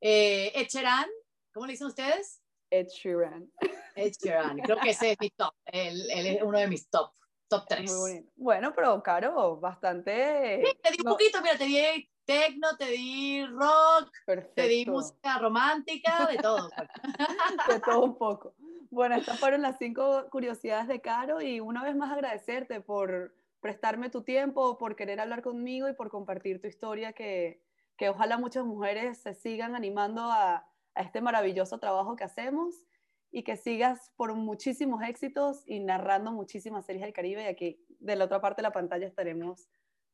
Eh, 0.00 0.50
Ed 0.54 0.66
Sheeran, 0.68 1.08
¿cómo 1.52 1.66
le 1.66 1.72
dicen 1.72 1.88
ustedes? 1.88 2.40
Ed 2.70 2.86
Sheeran. 2.88 3.52
Ed 4.00 4.12
Sheeran, 4.20 4.58
creo 4.58 4.78
que 4.78 4.90
ese 4.90 5.12
es 5.12 5.18
mi 5.20 5.30
top. 5.30 5.54
Él, 5.66 6.10
él 6.10 6.26
es 6.26 6.42
uno 6.42 6.58
de 6.58 6.66
mis 6.66 6.88
top. 6.88 7.12
Top 7.48 7.64
3. 7.68 7.90
Bueno, 8.36 8.72
pero 8.72 9.02
Caro, 9.02 9.58
bastante. 9.58 10.62
Sí, 10.64 10.78
te 10.80 10.90
di 10.92 10.98
un 11.04 11.10
poquito, 11.10 11.42
mira, 11.42 11.58
te 11.58 11.64
di 11.64 12.08
techno, 12.24 12.76
te 12.78 12.86
di 12.92 13.44
rock, 13.44 14.12
Perfecto. 14.24 14.54
te 14.54 14.68
di 14.68 14.86
música 14.86 15.36
romántica, 15.38 16.28
de 16.30 16.38
todo. 16.38 16.70
de 17.68 17.80
todo 17.80 18.04
un 18.04 18.16
poco. 18.16 18.54
Bueno, 18.88 19.16
estas 19.16 19.40
fueron 19.40 19.62
las 19.62 19.78
cinco 19.78 20.28
curiosidades 20.30 20.86
de 20.86 21.00
Caro 21.00 21.42
y 21.42 21.58
una 21.58 21.82
vez 21.82 21.96
más 21.96 22.12
agradecerte 22.12 22.80
por 22.80 23.34
prestarme 23.60 24.10
tu 24.10 24.22
tiempo, 24.22 24.78
por 24.78 24.94
querer 24.94 25.18
hablar 25.18 25.42
conmigo 25.42 25.88
y 25.88 25.92
por 25.92 26.08
compartir 26.08 26.60
tu 26.60 26.68
historia, 26.68 27.12
que, 27.12 27.60
que 27.96 28.10
ojalá 28.10 28.38
muchas 28.38 28.64
mujeres 28.64 29.18
se 29.18 29.34
sigan 29.34 29.74
animando 29.74 30.22
a, 30.22 30.68
a 30.94 31.02
este 31.02 31.20
maravilloso 31.20 31.78
trabajo 31.78 32.14
que 32.14 32.24
hacemos 32.24 32.86
y 33.32 33.42
que 33.44 33.56
sigas 33.56 34.12
por 34.16 34.34
muchísimos 34.34 35.02
éxitos 35.02 35.62
y 35.66 35.80
narrando 35.80 36.32
muchísimas 36.32 36.86
series 36.86 37.04
del 37.04 37.12
Caribe 37.12 37.44
y 37.44 37.46
aquí 37.46 37.84
de 37.98 38.16
la 38.16 38.24
otra 38.24 38.40
parte 38.40 38.60
de 38.60 38.68
la 38.68 38.72
pantalla 38.72 39.06
estaremos 39.06 39.68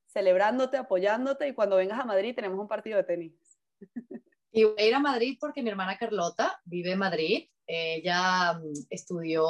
celebrándote, 0.07 0.77
apoyándote 0.77 1.49
y 1.49 1.55
cuando 1.55 1.77
vengas 1.77 2.01
a 2.01 2.05
Madrid 2.05 2.35
tenemos 2.35 2.59
un 2.59 2.69
partido 2.69 2.97
de 2.97 3.05
tenis. 3.05 3.35
Y 4.53 4.65
voy 4.65 4.75
a 4.79 4.87
ir 4.87 4.95
a 4.95 5.01
Madrid 5.01 5.37
porque 5.39 5.63
mi 5.63 5.69
hermana 5.69 5.99
Carlota 5.99 6.59
vive 6.65 6.93
en 6.93 6.99
Madrid. 6.99 7.47
Ella 7.67 8.55
mm, 8.55 8.87
estudió 8.89 9.47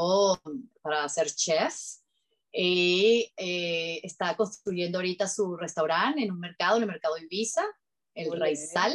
para 0.83 1.09
ser 1.09 1.29
chef 1.29 1.77
y 2.51 3.33
eh, 3.37 4.01
está 4.03 4.37
construyendo 4.37 4.99
ahorita 4.99 5.29
su 5.29 5.57
restaurante 5.57 6.23
en 6.23 6.33
un 6.33 6.41
mercado, 6.41 6.79
en 6.79 6.83
el 6.83 6.89
mercado 6.89 7.17
Ibiza, 7.19 7.63
el 8.15 8.37
Raizal, 8.37 8.95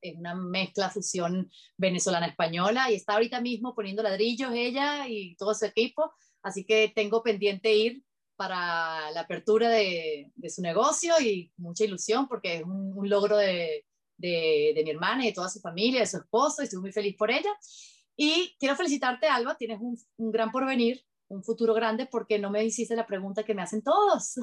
es 0.00 0.16
una 0.16 0.34
mezcla 0.34 0.90
fusión 0.90 1.50
venezolana-española 1.76 2.90
y 2.90 2.94
está 2.94 3.14
ahorita 3.14 3.40
mismo 3.40 3.74
poniendo 3.74 4.02
ladrillos 4.02 4.52
ella 4.54 5.08
y 5.08 5.36
todo 5.36 5.54
su 5.54 5.64
equipo, 5.64 6.12
así 6.42 6.64
que 6.64 6.92
tengo 6.94 7.22
pendiente 7.22 7.74
ir 7.74 8.02
para 8.36 9.10
la 9.12 9.20
apertura 9.20 9.68
de, 9.68 10.30
de 10.34 10.50
su 10.50 10.60
negocio 10.60 11.14
y 11.20 11.52
mucha 11.56 11.84
ilusión 11.84 12.28
porque 12.28 12.56
es 12.56 12.62
un, 12.64 13.08
logro 13.08 13.36
de, 13.36 13.86
de, 14.16 14.72
de, 14.74 14.82
mi 14.84 14.90
hermana 14.90 15.24
y 15.24 15.28
de 15.28 15.34
toda 15.34 15.48
su 15.48 15.60
familia, 15.60 16.00
de 16.00 16.06
su 16.06 16.18
esposo, 16.18 16.62
y 16.62 16.64
estoy 16.64 16.80
muy 16.80 16.92
feliz 16.92 17.16
por 17.16 17.30
ella. 17.30 17.50
Y 18.16 18.56
quiero 18.58 18.76
felicitarte, 18.76 19.28
Alba, 19.28 19.56
tienes 19.56 19.78
un, 19.80 19.96
un, 20.16 20.30
gran 20.30 20.50
porvenir, 20.50 21.04
un 21.28 21.42
futuro 21.42 21.74
grande, 21.74 22.06
porque 22.06 22.38
no 22.38 22.50
me 22.50 22.64
hiciste 22.64 22.96
la 22.96 23.06
pregunta 23.06 23.44
que 23.44 23.54
me 23.54 23.62
hacen 23.62 23.82
todos. 23.82 24.34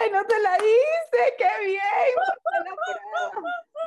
¡Ay, 0.00 0.10
no 0.10 0.24
te 0.26 0.38
la 0.40 0.56
hice! 0.56 1.34
¡Qué 1.38 1.66
bien! 1.66 1.78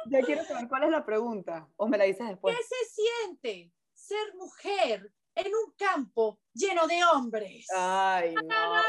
Ya 0.07 0.21
quiero 0.21 0.43
saber 0.43 0.67
cuál 0.67 0.83
es 0.83 0.89
la 0.89 1.05
pregunta, 1.05 1.67
o 1.75 1.87
me 1.87 1.97
la 1.97 2.05
dices 2.05 2.27
después. 2.27 2.55
¿Qué 2.55 2.63
se 2.63 3.01
siente 3.01 3.71
ser 3.93 4.33
mujer 4.35 5.11
en 5.35 5.47
un 5.47 5.73
campo 5.77 6.39
lleno 6.53 6.87
de 6.87 7.03
hombres? 7.05 7.67
Ay, 7.75 8.33
no. 8.33 8.81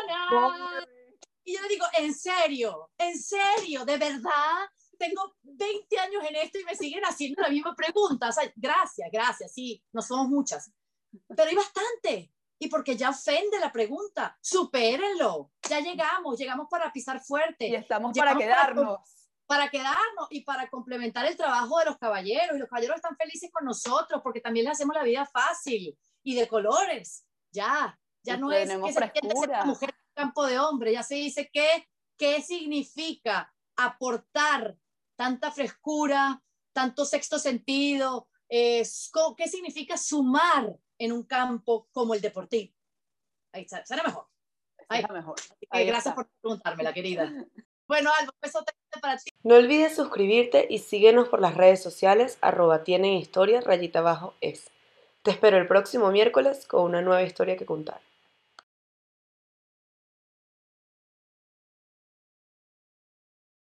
Y 1.45 1.55
yo 1.55 1.63
le 1.63 1.69
digo, 1.69 1.87
en 1.99 2.15
serio, 2.15 2.91
en 2.97 3.19
serio, 3.19 3.85
de 3.85 3.97
verdad, 3.97 4.69
tengo 4.99 5.37
20 5.43 5.99
años 5.99 6.23
en 6.29 6.37
esto 6.37 6.59
y 6.59 6.65
me 6.65 6.77
siguen 6.77 7.03
haciendo 7.05 7.43
la 7.43 7.49
misma 7.49 7.75
pregunta. 7.75 8.29
O 8.29 8.33
sea, 8.33 8.51
gracias, 8.55 9.09
gracias, 9.11 9.53
sí, 9.53 9.83
no 9.93 10.03
somos 10.03 10.29
muchas. 10.29 10.71
Pero 11.29 11.49
hay 11.49 11.57
bastante. 11.57 12.33
Y 12.63 12.69
porque 12.69 12.95
ya 12.95 13.09
ofende 13.09 13.59
la 13.59 13.73
pregunta, 13.73 14.37
supérenlo. 14.41 15.51
Ya 15.71 15.81
llegamos, 15.81 16.39
llegamos 16.39 16.67
para 16.69 16.93
pisar 16.93 17.21
fuerte. 17.21 17.69
Y 17.69 17.75
estamos 17.75 18.17
para 18.17 18.37
quedarnos. 18.37 18.99
Para, 19.47 19.63
para, 19.63 19.71
quedarnos 19.71 20.27
y 20.31 20.43
para 20.43 20.69
complementar 20.69 21.27
el 21.27 21.37
trabajo 21.37 21.79
de 21.79 21.87
los 21.87 21.99
caballeros. 21.99 22.57
Y 22.57 22.59
los 22.59 22.69
caballeros 22.69 22.97
están 22.97 23.17
felices 23.17 23.51
con 23.53 23.65
nosotros 23.65 24.21
porque 24.23 24.41
también 24.41 24.67
les 24.67 24.73
hacemos 24.73 24.97
la 24.97 25.03
vida 25.03 25.25
fácil 25.27 25.97
y 26.23 26.35
de 26.35 26.49
colores. 26.49 27.25
Ya, 27.53 27.99
ya 28.23 28.37
no 28.37 28.53
es 28.53 28.69
que 28.69 28.93
se 28.93 29.65
mujer 29.65 29.91
en 29.91 30.15
campo 30.15 30.47
de 30.47 30.59
hombre, 30.59 30.93
ya 30.93 31.03
se 31.03 31.17
dice 31.17 31.51
qué, 31.53 31.89
qué 32.17 32.43
significa 32.43 33.53
aportar 33.77 34.77
tanta 35.17 35.51
frescura, 35.51 36.43
tanto 36.73 37.05
sexto 37.05 37.39
sentido, 37.39 38.29
¿qué 38.49 38.85
significa 39.49 39.97
sumar 39.97 40.77
en 40.99 41.13
un 41.13 41.25
campo 41.25 41.89
como 41.93 42.15
el 42.15 42.21
deportivo? 42.21 42.73
Ahí 43.53 43.63
está, 43.63 43.85
será 43.85 44.03
mejor. 44.03 44.30
Ahí, 44.91 45.05
mejor. 45.13 45.37
gracias 45.71 46.15
por 46.15 46.29
preguntarme, 46.43 46.83
la 46.83 46.93
querida. 46.93 47.33
Bueno, 47.89 48.13
algo 48.21 48.33
beso 48.41 48.65
para 49.03 49.17
ti. 49.17 49.31
No 49.43 49.57
olvides 49.57 49.97
suscribirte 49.97 50.65
y 50.71 50.79
síguenos 50.79 51.27
por 51.27 51.41
las 51.41 51.57
redes 51.57 51.83
sociales, 51.83 52.39
arroba 52.41 52.85
tienen 52.85 53.15
historia, 53.15 53.61
rayita 53.61 53.99
abajo 53.99 54.33
es. 54.41 54.71
Te 55.25 55.33
espero 55.33 55.57
el 55.57 55.67
próximo 55.67 56.13
miércoles 56.13 56.69
con 56.69 56.83
una 56.83 57.03
nueva 57.03 57.25
historia 57.25 57.57
que 57.57 57.67
contar. 57.67 58.01